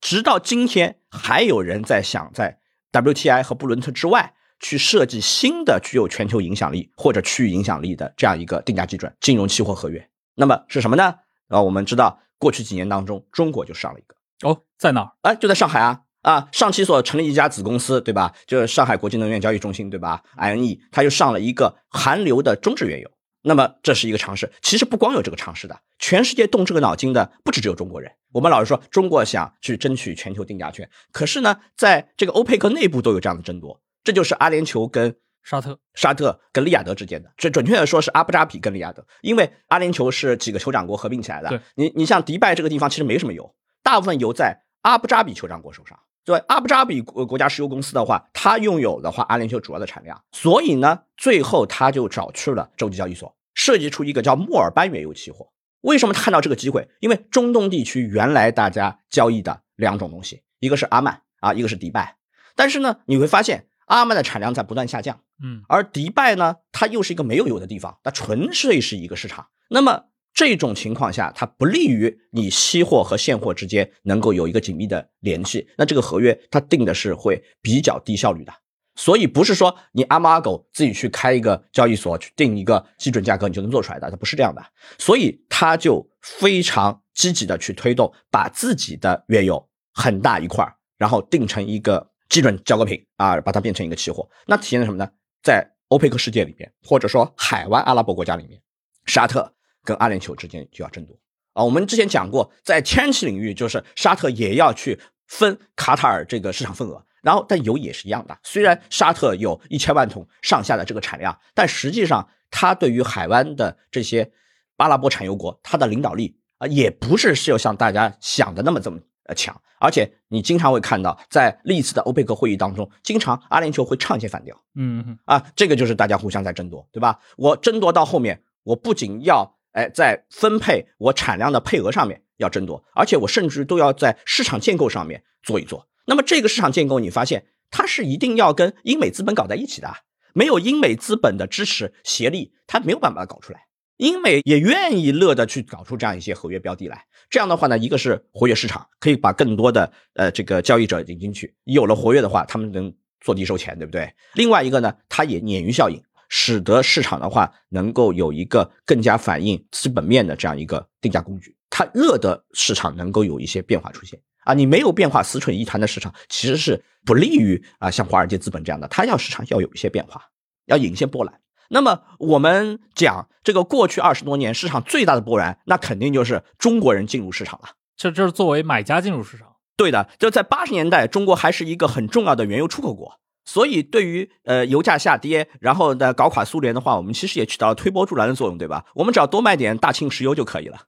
[0.00, 2.58] 直到今天还有人在想在
[2.90, 10.04] WTI 和布伦特之外去设计新的具有全球影响力或者区域影响力的这样一个定价基准——金融期货合约。
[10.34, 11.14] 那么是什么呢？
[11.46, 14.16] 啊，我们知道过去几年当中，中国就上了一个
[14.48, 15.12] 哦，在哪儿？
[15.22, 16.48] 哎，就在上海啊啊！
[16.50, 18.34] 上期所成立一家子公司，对吧？
[18.48, 23.08] 就是上海国际能源交易中心，对吧？INE，它就上了一个韩流的中质原油。
[23.42, 24.50] 那么这是一个尝试。
[24.62, 28.10] 其实不光有这个尝试的，全世界动这个脑筋的不只只有中国人。
[28.32, 33.80] 我们老是说中国想去争取全球定价权，可是呢，在这个欧佩克内部都有这样的争夺。
[34.04, 37.32] 这就是阿联酋跟沙特、沙特跟利雅得之间的。
[37.36, 41.48] 这准确的说是阿布扎比跟利雅得，因为阿联酋是几个酋长国合并起来的。
[41.48, 45.98] 对，你你像迪拜这个地方其实没什么油，大部分油在阿布扎比酋长国手上。
[46.28, 53.34] 对，阿布扎比国国家石油公司的话，它拥有的话阿联酋主要的产量，所以呢，最后他就找去了洲际交易所。
[53.54, 55.48] 设计出一个叫墨尔班原油期货，
[55.80, 56.86] 为什么看到这个机会？
[57.00, 62.18] 因为中东地区原来大家交易的两种东西，一个是阿曼啊，一个是迪拜。
[62.54, 69.46] 但是呢，你会发现阿曼的产量在不断下降，嗯，而迪拜呢，它又是一个没有油的地方，它纯粹是一个市场。
[69.70, 70.04] 那么
[70.38, 75.66] 这种情况下，它不利于你期货和现货之间能够有一个紧密的联系。
[75.76, 78.52] 那这个合约它定的是会比较低效率的。
[78.94, 84.64] 所以不是说你阿猫阿狗自己去开一个交易所去定一个基准价格你就能做出来的，它不是这样的。
[84.96, 90.64] 所以他就非常积极的去推动，把自己的原油很大一块
[90.96, 94.30] 然后定成一个基准交割品啊，把它变成一个期货。
[94.46, 95.10] 那体现在什么呢？
[95.42, 98.62] 在欧佩克世界里面，或者说海湾阿拉伯国家里面，
[99.04, 99.52] 沙特
[99.88, 101.16] 跟阿联酋之间就要争夺
[101.54, 101.64] 啊。
[101.64, 107.02] 我们之前讲过，在天然气领域，就是沙特也要去分卡塔尔这个市场份额。
[107.22, 108.38] 然后，但油也是一样的。
[108.42, 114.30] 虽然沙特有一千万桶上下的这个产量，但实际上它对于海湾的这些
[114.76, 119.60] 阿拉伯产油国，它的领导力啊，也不是是有像大家想的那么这么呃强。
[119.80, 124.56] 而且你经常会看到，在历次的欧佩克会议当中，经常阿联酋会唱一些反调。
[124.76, 127.18] 嗯啊，这个就是大家互相在争夺，对吧？
[127.36, 135.88] 我争夺到后面，我不仅要哎在分配我产量的配额上面要争夺，而且我甚至都要在市场建构上面做一做。
[136.06, 139.92] 那么这个市场建构，你发现它是一定要跟英美资本搞在一起的，
[140.32, 143.66] 没有英美资本的支持协力，它没有办法搞出来。
[143.98, 147.04] 英美也愿意乐的去搞出这样一些合约标的来。
[147.28, 151.54] 这样的话呢，一个是活跃市场，可以把更多的呃这个交易者引进去。
[151.64, 154.14] 有了活跃的话，他们能坐地收钱，对不对？
[154.34, 164.20] 另外一个呢，它也鲶鱼效应，使得市场的话能够有一个更加反映基本面的这样一个定价工具，它热的市场能够有一些变化出现。
[164.44, 170.22] 啊，你没有变化，死蠢一团的市场其实是不利于啊，像华尔街资本这样的，它要市场要有一些变化，
[170.66, 171.40] 要引一些波澜。
[171.68, 177.70] 那么我们讲这个过去二十多年市场最大的波澜，那肯定就是中国人进入市场了。
[177.94, 179.56] 这这是作为买家进入市场。
[179.76, 188.84] 对的，就在八十年代，中国还是一个很重要的原油出口国，所以对于呃油价下跌，然后呢搞垮苏联的话，我们其实也起到了推波助澜的作用，对吧？
[188.94, 190.82] 我们只要多卖点大庆石油就可以了。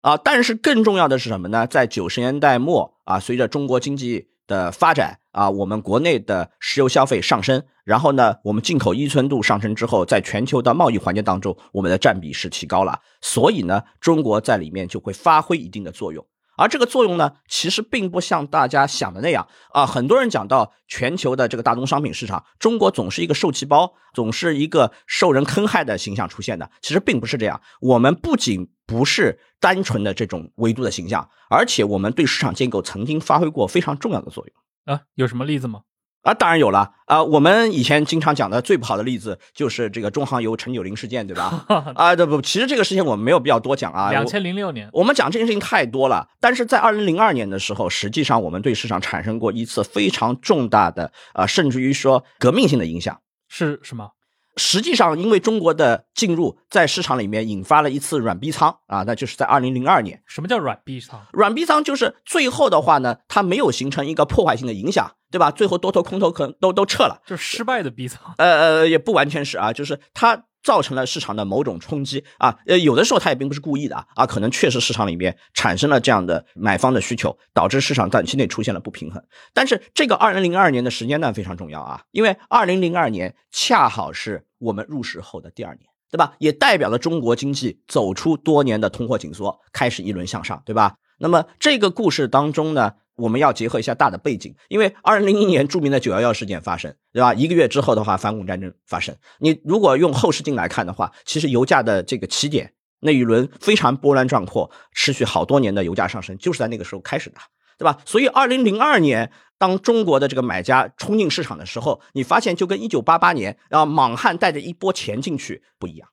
[0.00, 1.66] 啊，但是更重要的是什么呢？
[1.66, 16.24] 在九十年代末啊，随着中国经济的发展啊，我们国内的石油消费上升，然后呢，我们进口依存度上升之后，在全球的贸易环节当中，我们的占比是提高了，所以呢，中国在里面就会发挥一定的作用。
[16.56, 19.84] 而这个作用呢，其实并不像大家想的那样啊。
[19.84, 26.70] 很多人讲到全球的这个大宗商品市场，中国总是一个受气包，总是一个受人坑害的形象出现的。
[26.80, 27.60] 其实并不是这样。
[27.80, 35.02] 我们不仅不是单纯的这种维度的形象，而且我们对市场建构曾经发挥过非常重要的作用啊。
[35.14, 35.82] 有什么例子吗？
[36.26, 37.22] 啊，当然有了啊！
[37.22, 41.64] 我们以前经常讲的最不好的例子就是这个中航油陈九龄事件，对吧？
[41.94, 42.42] 啊，对不？
[42.42, 44.10] 其实这个事情我们没有必要多讲啊。
[44.10, 54.10] 两千零六年，我们讲这件事情太多了，但是在二零零二年的时候，实际上我们对市场产生过一次非常重大的啊，甚至于说革命性的影响，是什么？
[54.56, 60.22] 实际上，因为中国的进入，在市场里面引发了一次软逼仓啊，那就是在二零零二年。
[60.26, 61.20] 什么叫软逼仓？
[61.32, 65.50] 软逼仓就是最后的话呢，它没有形成一个破坏性的影响，对吧？
[65.50, 68.34] 最后多头空头可能都都撤了，就是失败的逼仓。
[68.38, 70.44] 呃呃，也不完全是啊，就是它。
[70.66, 79.22] 造成了市场的某种冲击啊，呃，有的时候它也并不是故意的啊，啊，可能确实市场里面产生了这样的买方的需求，导致市场短期内出现了不平衡。
[79.54, 86.32] 但是这个二零零二年的时间段非常重要啊，因为二零零二年恰好是我们入市后的第二年，对吧？
[86.40, 90.96] 也代表了中国经济走出多年的通货紧缩，开始一轮向上，对吧？
[91.18, 97.34] 那么这个故事当中呢，我们要结合一下大的背景，因为二零零一年著名的九幺幺事件发生，对吧？
[97.34, 99.14] 一个月之后的话，反恐战争发生。
[99.38, 107.36] 你如果用后视镜来看的话，其实油价的这个起点那一轮非常波澜壮阔、持续好多年的油价上升，就是在那个时候开始的，
[107.78, 107.98] 对吧？
[108.04, 109.32] 所以二零零二年。
[109.58, 116.10] 当中国的这个买家冲进市场的时候，你发现就跟一九八八年啊，莽汉带着一波钱进去不一样。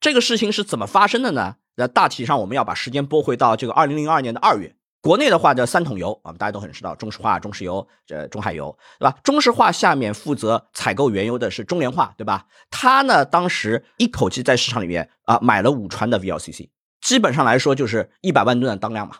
[0.00, 1.56] 这个事情是怎么发生的呢？
[1.74, 9.16] 那大体上我们要把时间拨回到这个二零零二年的二月，国内的话叫三桶油啊，大家都很知道，中石化、中石油、这中海油，对吧？
[9.22, 12.46] 中石化下面负责采购原油的是中联化，对吧？
[12.70, 16.70] 他呢当时一口气在市场里面啊买了五船的 VLCC，
[17.00, 19.18] 基本上来说就是一百万吨的当量嘛。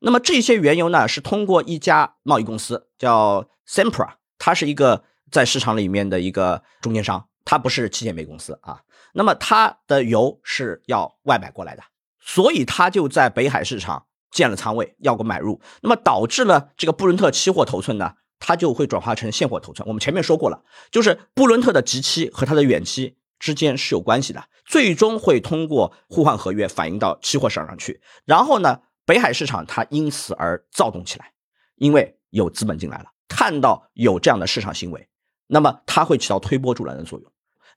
[0.00, 8.82] 那么这些原油呢，是通过一家贸易公司叫 Sempra，它是一个在市场里面的一个中间商，它不是汽煤公司啊。
[9.14, 11.82] 那么它的油是要外买过来的，
[12.20, 15.60] 所以它就在北海市场建了仓位，要个买入。
[15.82, 19.86] 那么导致了这个布伦特期货头寸呢，它就会转化成现货头寸。
[19.86, 28.80] 我们前面说过了，就是布伦特的极期和它的远期之间是有关系的，最终会通过互换合约反映到期货市场上去，然后呢？
[29.04, 31.32] 北海市场它因此而躁动起来，
[31.74, 35.08] 因为有资本进来了，看到有这样的市场行为，
[35.48, 37.28] 那么它会起到推波助澜的作用。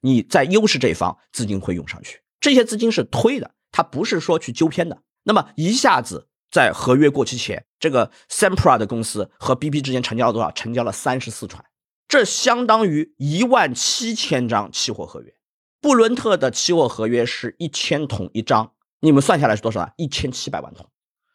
[0.02, 5.02] 你在优势这一方，资金会涌上去，这些资金是推的，它不是说去纠偏的。
[5.24, 10.50] 那么一下子在合约过期前，这个 Sempra 的公司和 BP 之间成交了多少？
[10.52, 11.66] 成交了三十四船，
[12.08, 15.34] 这相当于一万七千张期货合约。
[15.82, 19.92] 布伦特的期货合约是一千桶一张，你们算下来是多少啊？
[19.98, 20.90] 一千七百万桶。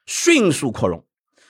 [0.06, 1.04] 迅速扩容，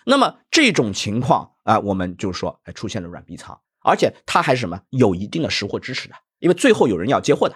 [0.04, 7.54] 那么这种情况啊，我们就说，哎，出现了软逼仓，而且它还是什么，有一定的实货支持的，因为最后有人要接货的。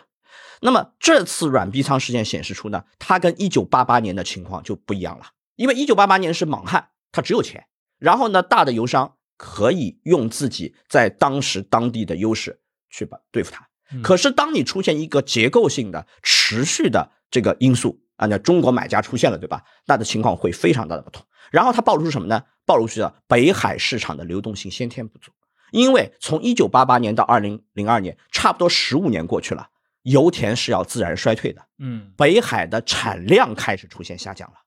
[0.61, 5.25] 那么这次软逼仓事件显示出呢，它跟一九八八年的情况就不一样了，
[5.57, 7.67] 因为一九八八年是莽汉，他只有钱，
[7.99, 13.69] 然后呢，大的油商可以用自己在当时当地的优势去把对付他。
[14.03, 18.01] 可是当你出现一个结构性的、持续的这个因素。
[18.17, 19.65] 啊，那中国买家出现了，对吧？
[19.87, 21.27] 那的情况会非常大的不同。
[21.51, 22.45] 然后它暴露出什么呢？
[22.65, 25.33] 暴露出了北海市场的流动性先天不足。
[25.73, 29.69] 因为从一九八八年到二零零二年，差不多十五年过去了，
[30.03, 31.67] 油田是要自然衰退的。
[31.81, 34.59] 嗯，北海的产量开始出现下降了。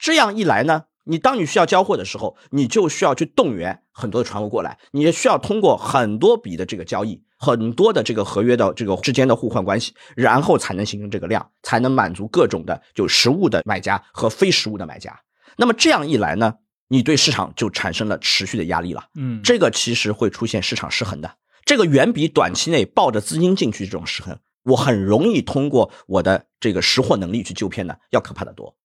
[0.00, 0.84] 这样一来呢？
[1.04, 15.20] 你当你需要交货的时候，你就需要去动员很多的船坞过来，你也需要通过很多笔的这个交易，很多的这个合约的这个之间的互换关系，然后才能形成这个量，才能满足各种的就实物的买家和非实物的买家。
[15.56, 16.54] 那么这样一来呢，
[16.88, 19.06] 你对市场就产生了持续的压力了。
[19.16, 21.34] 嗯，这个其实会出现市场失衡的，
[21.64, 28.76] 这个远比短期内抱着资金进去这种失衡，我很容易通过我的这个识货能力去纠偏的要可怕的多。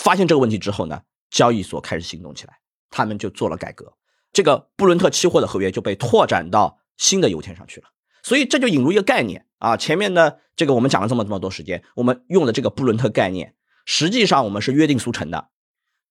[0.00, 1.02] 发现这个问题之后呢？
[1.30, 2.58] 交易所开始行动起来，
[2.90, 3.94] 他们就做了改革，
[4.32, 7.86] 这个布伦特期货的合约就被拓展到新的油田上去了。
[8.24, 13.54] 所以这就引入一个概念啊，前面呢这个我们讲了这么这么多时间，我们用的这个布伦特概念，
[13.86, 15.50] 实际上我们是约定俗成的。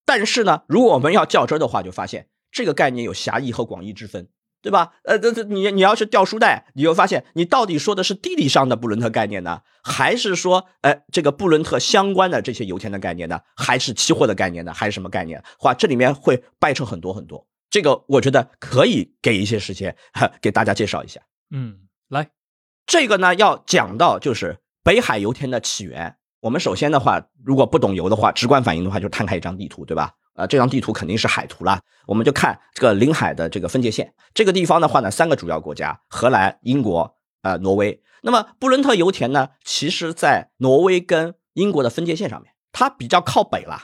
[0.05, 4.29] 但是呢，如果我们要较真的话，就发现这个概念有狭义和广义之分。
[4.61, 4.93] 对吧？
[5.03, 15.41] 呃，这这你你要是掉书袋，你就发现你到底说的是地理上的布伦特概念呢，还是说，呃，这个布伦特相关的这些油田的概念呢，还是期货的概念呢，还是什么概念？
[15.57, 17.47] 话这里面会掰扯很多很多。
[17.69, 19.95] 这个我觉得可以给一些时间
[20.41, 21.21] 给大家介绍一下。
[21.51, 21.77] 嗯，
[22.09, 22.29] 来，
[22.85, 26.17] 这个呢要讲到就是北海油田的起源。
[26.41, 30.13] 我们首先的话，如果不懂油的话，直观反应的话，就摊开一张地图，对吧？
[30.39, 34.13] 啊，这张地图肯定是海图了，我们就看这个领海的这个分界线。
[34.33, 38.01] 这个地方的话呢，三个主要国家：荷兰、英国、呃，挪威。
[38.21, 43.83] 那么布伦特油田呢，其实在挪威跟英国的分界线上面，它比较靠北了。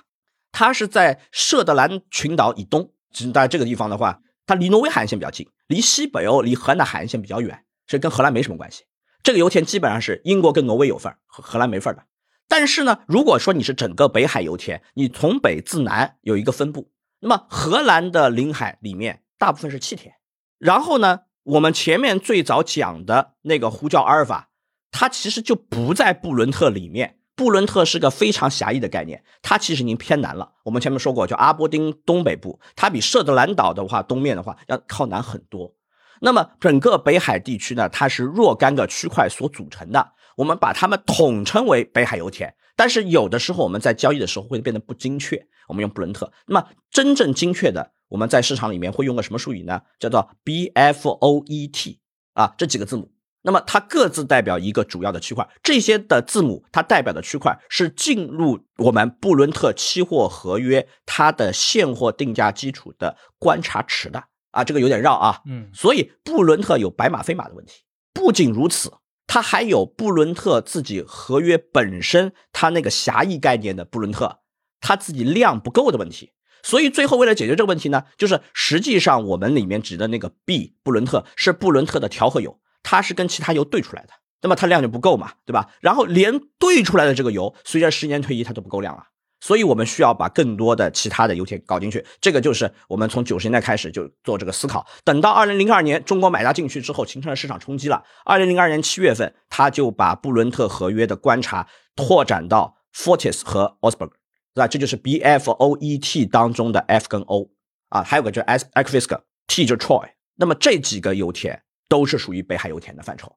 [0.54, 8.86] 它是在舍德兰群岛以东，其实在这个地方的话，它离挪威海岸线比较近，离西北欧、离荷兰的海岸线比较远，所以跟荷兰没什么关系。
[9.22, 12.04] 这个油田基本上是英国跟挪威有份和荷兰没份的。
[12.48, 20.14] 但是呢，如果说你是整个北海油田，你从北至南有一个分布，那么荷兰的领海里面大部分是气田。
[20.60, 24.50] 然后呢，我们前面最早讲的那个呼叫阿尔法，
[24.92, 27.18] 它其实就不在布伦特里面。
[27.36, 30.54] 布伦特是个非常狭义的概念，它其实已经偏南了。
[30.64, 35.76] 我们前面说过，叫阿波丁东北部，它比舍德兰岛的话东面的话要靠南很多。
[36.22, 40.14] 那么整个北海地区呢，它是若干个区块所组成的。
[40.36, 46.32] 我们把它们统称为北海油田，但是有的时候我们在交易的时候会变得不精确，我们用布伦特。
[46.48, 49.82] 那么真正精确的，我们在市场里面会用个什么术语呢？
[50.00, 52.00] 叫做 B F O E T
[52.34, 53.12] 啊，这几个字母。
[53.44, 67.84] 那么它各自代表一个主要的区块，这些的字母它代表的区块是进入我们布伦特期货合约它的现货定价基础的观察池的啊，这个有点绕啊，嗯所以布伦特有白马非马的问题。
[68.12, 68.92] 不仅如此，
[69.28, 74.40] 它还有布伦特自己合约本身它那个狭义概念的布伦特，
[74.80, 76.32] 它自己量不够的问题。
[76.64, 84.10] 所以最后为了解决这个问题呢，就是实际上我们里面指的那个 B 布伦特是布伦特的调和油，它是跟其他油兑出来的，
[84.42, 85.70] 那么它量就不够嘛，对吧？
[85.80, 89.04] 然后连兑出来的这个油，随着时间推移，它都不够量了。
[89.46, 94.84] 所以我们需要把更多的其他的油田搞进去，这个就是我们从九十年代开始就做这个思考。
[95.04, 98.04] 等到二零零二年中国买家进去之后，形成了市场冲击了。
[98.26, 104.10] 二零零二年七月份，他就把布伦特合约的观察拓展到 Fortis 和 Osberg，
[104.56, 104.68] 对吧？
[104.68, 107.48] 这就是 B F O E T 当中的 F 跟 O
[107.90, 110.10] 啊，还有个就是 S x f i s k T 就是 Troy。
[110.38, 113.32] 那么这几个油田都是属于北海油田的范畴。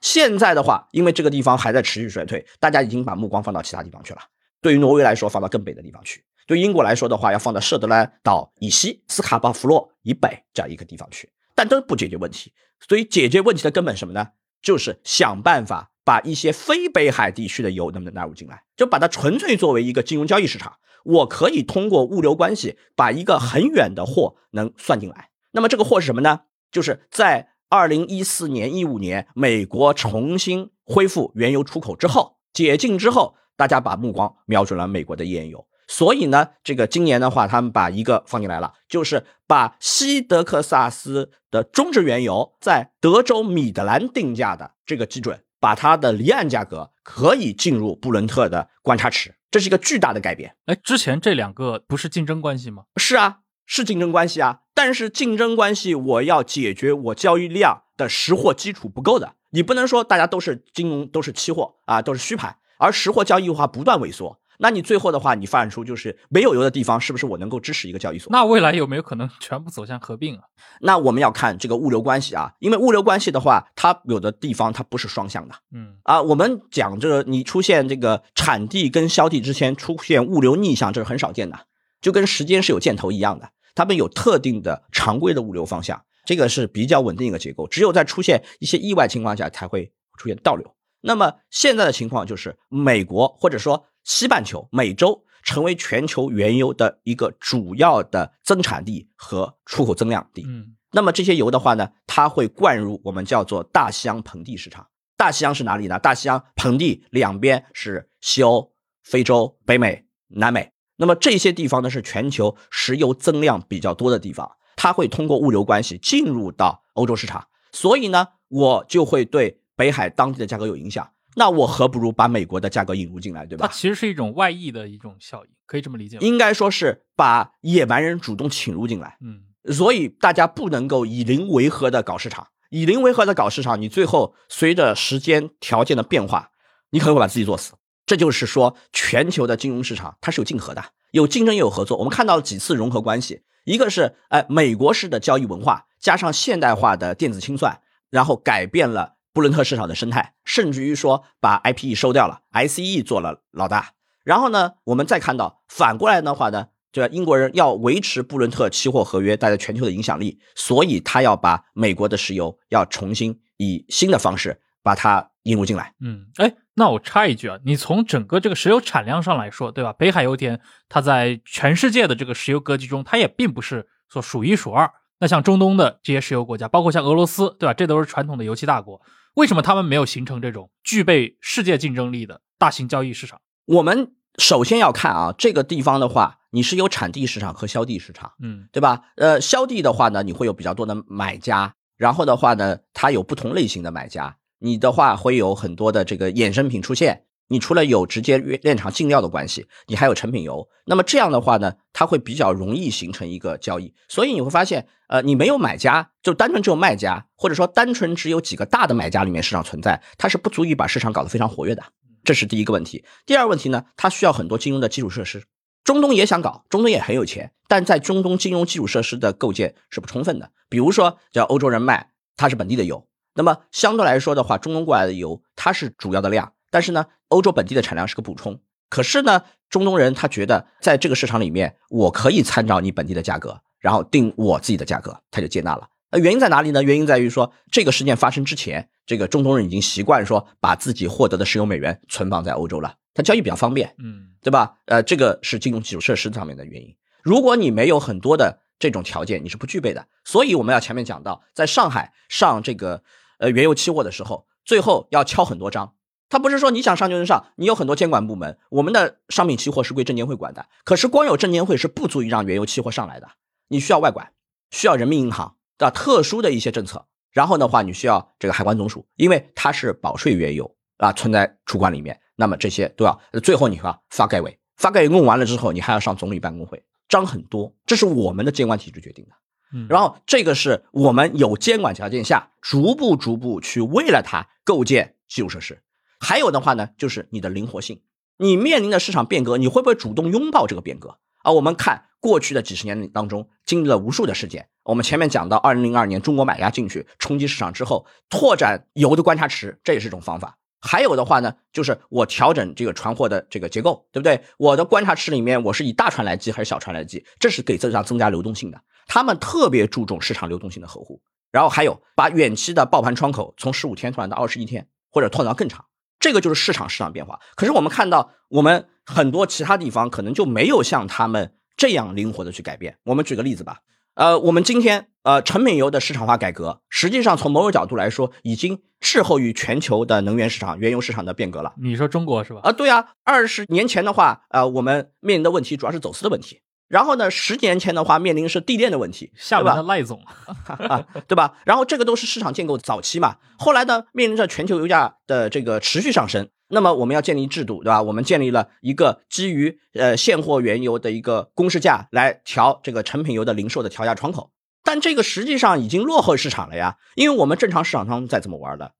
[0.00, 4.20] 现在的话，因为这个地方还在持续衰退，大家已经把目光放到其他地方去了。
[4.60, 11.30] 对于挪威来说，放到更北的地方去；对英国来说的话，要放到舍德兰岛以西、斯卡巴弗洛以北这样一个地方去。
[11.54, 12.52] 但都不解决问题，
[12.88, 14.28] 所以解决问题的根本什么呢？
[14.62, 20.76] 就是想办法把一些非北海地区的油能不能纳入进来，就把它纯粹作为一个金融交易市场。
[21.04, 25.30] 我可以通过物流关系把一个很远的货能算进来。
[25.52, 26.40] 那么这个货是什么呢？
[26.70, 35.62] 就是在二零一四年、一五年，美国重新恢复原油出口之后，解禁之后，大家把目光瞄准了美国的页岩油。
[35.86, 50.56] 所以呢，这个今年的话，他们把一个放进来了，就是把西德克萨斯的中质原油在德州米德兰定价的这个基准，把它的离岸价格可以进入布伦特的观察池，这是一个巨大的改变。
[50.64, 52.84] 哎，之前这两个不是竞争关系吗？
[52.96, 64.40] 是啊，是竞争关系啊，但是竞争关系我要解决我交易量的实货基础不够的，你不能说大家都是金融都是期货啊，都是虚盘，而实货交易的话不断萎缩。
[64.62, 68.30] 那你最后的话，你发展出就是没有油的地方，是不是我能够支持一个交易所？
[68.30, 70.42] 那未来有没有可能全部走向合并啊？
[70.82, 76.20] 那我们要看这个物流关系啊，因为物流关系的话，它有的地方它不是双向的嗯啊。
[76.20, 81.60] 我们讲这个，你出现这个产地跟销地之间出现物流逆向，这是很少见的，
[82.02, 87.66] 就跟时间是有箭头一样的，他们有特定的常规的物流方向，这个是比较稳定一个结构。
[87.66, 90.70] 只有在出现一些意外情况下，才会出现倒流。
[91.00, 100.44] 那么现在的情况就是，美国或者说西半球、美洲成为全球原油的一个主要的增产地和出口增量地。
[100.46, 104.88] 嗯那么这些油的话呢，它会灌入我们叫做大西洋盆地市场。
[105.16, 106.00] 大西洋是哪里呢？
[106.00, 108.72] 大西洋盆地两边是西欧、
[109.04, 110.72] 非洲、北美、南美。
[110.96, 121.08] 那么这些地方呢，是全球石油增量比较多的地方，它会通过物流关系进入到欧洲市场，所以呢，我就会对北海当地的价格有影响。
[121.34, 123.66] 那我何不如把美国的价格引入进来，对吧？
[123.66, 126.22] 它其实是一种外溢的一种效应，可以这么理解吗？
[126.22, 129.16] 应该说是把野蛮人主动请入进来。
[129.22, 129.40] 嗯
[129.72, 136.50] 所以大家不能够以零为和的搞市场，以零为和的搞市场，你最后随着时间条件的变化，
[136.90, 137.74] 你可能会把自己做死。
[138.06, 141.98] 这就是说，全球的金融市场它是有竞合的，有竞争也有合作。
[141.98, 153.92] 我们看到了几次融合关系，一个是哎美国式的交易文化，加上现代化的电子清算，然后改变了布伦特市场的生态，甚至于说把 IPE 收掉了，ICE 做了老大。
[154.24, 165.94] 然后呢，我们再看到反过来的话呢，这英国人要维持布伦特期货合约带在全球的影响力，所以他要把美国的石油要重新以新的方式把它引入进来。
[166.00, 169.92] 嗯，哎，那我插一句啊，你从整个这个石油产量上来说，对吧？
[169.92, 174.90] 北海油田它在全世界的这个石油格局中，它也并不是说数一数二。
[175.18, 177.74] 那像中东的这些石油国家，包括像俄罗斯，对吧？
[177.74, 179.00] 这都是传统的油气大国，
[179.34, 183.40] 为什么他们没有形成这种具备世界竞争力的大型交易市场？
[183.66, 189.02] 我们首先要看啊，这个地方的话，你是有产地市场和销地市场，嗯对吧？
[189.16, 197.24] 呃，销地的话呢，你会有比较多的买家，然后的话呢，它有不同类型的买家，你的话会有很多的这个衍生品出现。
[197.50, 200.68] 你除了有直接炼厂进料的关系，你还有成品油。
[200.86, 203.92] 那么这样的话呢，它会比较容易形成一个交易。
[204.08, 211.82] 所以你会发现，呃，你没有买家，就单纯只有卖家，或者说单纯只有几个大的买家里面市场存在，它是不足以把市场搞得非常活跃的。
[212.22, 213.04] 这是第一个问题。
[213.26, 215.44] 第二个问题呢，它需要很多金融的基础设施。
[215.82, 220.52] 中东也想搞，中东也很有钱，但在中东金融基础设施的构建是不充分的。
[220.68, 228.60] 比如说，叫欧洲人卖，它是本地的油，那么相对来说的话，中东过来的油它是主要的量，但是呢，欧洲本地的产量是个补充。
[228.88, 235.88] 可是呢，中东人他觉得在这个市场里面，我可以参照你本地的价格，然后定我自己的价格，他就接纳了。
[236.10, 236.82] 那原因在哪里呢？
[236.82, 244.78] 原因在于说，这个事件发生之前，这个中东人已经习惯说把自己获得的石油美元存放在欧洲了，他交易比较方便，嗯对吧？
[244.86, 246.96] 呃，这个是金融基础设施上面的原因。
[247.22, 250.08] 如果你没有很多的这种条件，你是不具备的。
[250.24, 253.04] 所以我们要前面讲到，在上海上这个
[253.38, 255.92] 呃原油期货的时候，最后要敲很多章。
[256.30, 263.28] 它不是说你想上就能上，你有很多监管部门，我们的商品期货是归证监会管的，可是光有证监会是不足以让原油期货上来的，
[263.68, 264.32] 你需要外管，
[264.70, 267.06] 需要人民银行的特殊的一些政策。
[267.32, 272.20] 然后的话，你需要这个海关总署，因为它是保税原油啊，存在储管里面。
[272.36, 279.32] 那么这些都要，最后你要发改委，发改委弄完了之后，你还要上总理办公会，章很多，这是我们的监管体制决定的。
[279.72, 285.82] 嗯，然后这个是我们有监管条件下，逐步逐步去为了它构建基础设施。
[286.20, 288.02] 还有的话呢，就是你的灵活性，
[288.36, 291.18] 你面临的市场变革，你会不会主动拥抱这个变革？
[291.42, 294.68] 啊，我们看过去的几十年当中，经历了无数的事件。
[294.84, 300.58] 我们前面讲到，二零零二年中国买家进去冲击市场之后，拓展油的观察池，这也是一种方法。
[300.82, 304.42] 还有的话呢，就是我调整这个船货的这个结构，对不对？
[304.58, 307.24] 我的观察池里面，我是以大船来记还是小船来记？
[307.38, 308.80] 这是给市场增加流动性的。
[309.06, 311.22] 他们特别注重市场流动性的呵护。
[311.50, 315.84] 然后还有把远期的爆盘窗口从十五天拓展到二十一天，或者拓展到更长，
[316.20, 317.40] 这个就是市场市场变化。
[317.56, 322.98] 可是我们看到，我们很多其他地方可能就没有像他们这样灵活的去改变。
[323.06, 323.78] 我们举个例子吧。
[324.14, 331.72] 呃，我们今天呃成品油的市场化改革，实际上从某种角度来说，已经滞后于全球的能源市场、原油市场的变革了。
[331.80, 332.60] 你说中国是吧？
[332.64, 336.60] 啊，对啊，二十年前的话，呃，我们面临的问题主要是走私的问题。
[336.90, 340.20] 然后呢，十年前的话，面临是地链的问题，厦门的赖总
[340.66, 341.54] 啊，对吧？
[341.64, 343.36] 然后这个都是市场建构早期嘛。
[343.56, 348.02] 后来呢，面临着全球油价的这个持续上升，那么我们要建立制度，对吧？
[348.02, 354.50] 我们建立了一个基于呃现货原油的一个公示价来调这个成品油的零售的调价窗口，
[354.82, 358.90] 但这个实际上已经落后市场了呀，因为我们正常市场当中在怎么玩的？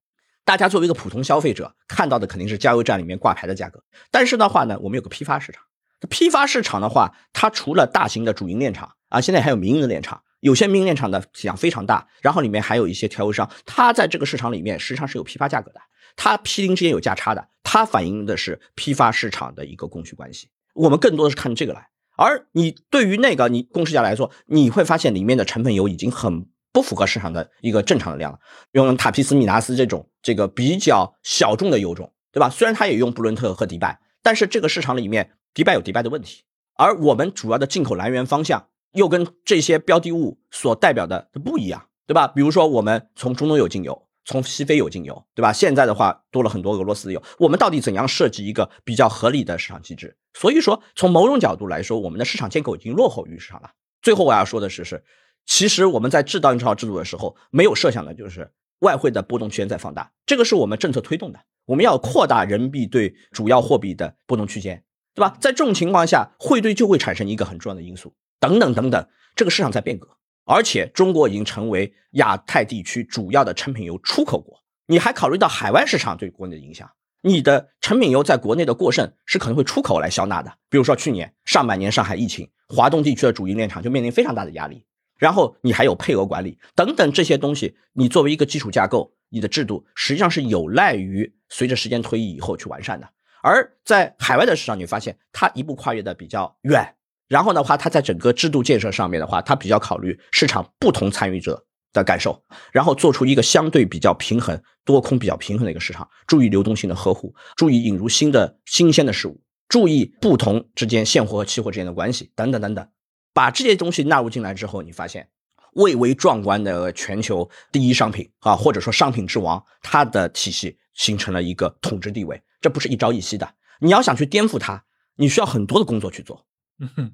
[0.45, 3.83] 大家作为一个普通消费者看到的肯定是加油站里面挂牌的价格，
[4.13, 5.65] 但是的话呢，我们有个批发市场。
[6.09, 10.23] 批发市场的话，它除了大型的主营炼厂啊，现在还有民营的炼厂。
[10.41, 15.81] 有些民营炼厂的体量非常大，然后里面还有一些调油商，它在这个市场里面实际上是有批发价格的，
[16.17, 20.49] 它批零之间有价差的，它反映的是批发市场的一个供需关系。
[20.73, 28.39] 我们更多的是看这个来，而你对于那个你公示价来说，你会发现里面的成分油已经很不符合市场的一个正常的量了。
[28.73, 32.49] 用塔皮斯米纳斯这种这个比较小众的油种，对吧？
[32.49, 35.33] 虽然它也用布伦特和迪拜，但是这个市场里面。
[35.53, 36.43] 迪拜有迪拜的问题，
[36.77, 42.29] 而我们主要的进口来源方向又跟这些标的物所代表的不一样，对吧？
[42.29, 45.53] 比如说我们从中东有进油，从西非有进油，对吧？
[45.53, 50.17] 现在的话多了很多俄罗斯的油，我们到底怎样设计一个比较合理的市场机制？
[50.35, 53.71] 所以说，从某种角度来说，我们的市场建构已经落后于市场了。
[54.01, 55.03] 最后我要说的是，是
[55.47, 64.85] 其实我们在制造这套制度的时候，没有设想的就是外汇的波动区间在放大，这个是我们政策推动的，我们要扩大人民币对主要货币的波动区间。
[65.21, 65.37] 对吧？
[65.39, 69.07] 在这种情况下，汇兑就会产生一个很重要的因素，等等等等，
[69.37, 70.09] 这个市场在变革，
[70.47, 74.59] 而且中国已经成为亚太地区主要的成品油出口国。
[74.87, 76.91] 你还考虑到海外市场对国内的影响？
[77.21, 80.51] 你的成品油在国内的过剩是可能会出口来消纳的。
[80.71, 84.87] 比如说去年上半年上海疫情，华东地区的主营炼厂就面临非常大的压力。
[85.19, 93.07] 然后你还有配额管理等等这些东西，你作为一个基础架构，你的制度实际上是有赖于随着时间推移以后去完善的。
[93.43, 96.95] 而在海外的市场，你发现它一步跨越的比较远，
[97.29, 112.89] 然后的话，它在整个制度建设上面的话，它比较考虑市场不同参与者的感受，然后做出一个相对比较平衡、多空比较平衡的一个市场，注意流动性的呵护，注意引入新的新鲜的事物，注意不同之间现货和期货之间的关系，等等等等，
[113.33, 115.29] 把这些东西纳入进来之后，你发现
[115.75, 122.43] 蔚为壮观的全球第一商品啊，或者说商品之王，它的体系形成了一个统治地位。
[122.61, 124.85] 这不是一朝一夕的，你要想去颠覆它，
[125.17, 126.47] 你需要很多的工作去做。
[126.79, 127.13] 嗯哼，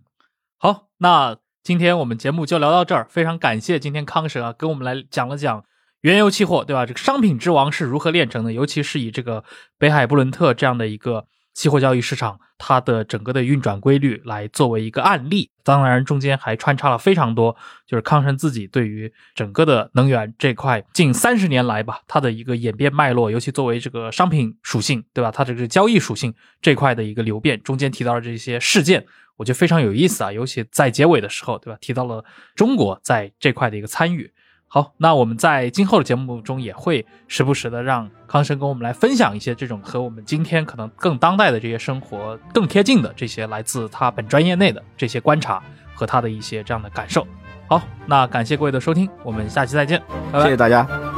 [0.58, 5.64] 好，那今天我们节目就聊到这儿，非常感谢今天康神啊，跟我们来讲了讲
[6.00, 6.84] 原油期货，对吧？
[6.84, 9.44] 这个商品之王是如何炼成的，尤其是以这个
[9.78, 11.26] 北海布伦特这样的一个。
[11.56, 17.56] 期货交易市场它的整个的运转规律来作为一个案例，当然中间还穿插了非常多，
[17.86, 25.30] 就是康生自己对于整个的能源这块近三十年来吧，它的一个演变脉络，尤其作为这个商品属性，对吧？
[25.30, 29.06] 它这个交易属性这块的一个流变，中间提到了这些事件，
[29.36, 31.78] 我觉得非常有意思啊，尤其在结尾的时候，对吧？
[31.80, 32.22] 提到了
[32.54, 34.30] 中国在这块的一个参与。
[34.68, 45.62] 好，那我们在今后的节目中也会时不时的让康生跟我们来分享一些这种和我们今天可能更当代的这些生活更贴近的这些来自他本专业内的这些观察
[45.94, 47.26] 和他的一些这样的感受。
[47.68, 50.02] 好，那感谢各位的收听，我们下期再见，
[50.32, 50.42] 拜拜。
[50.42, 51.15] 谢谢大家。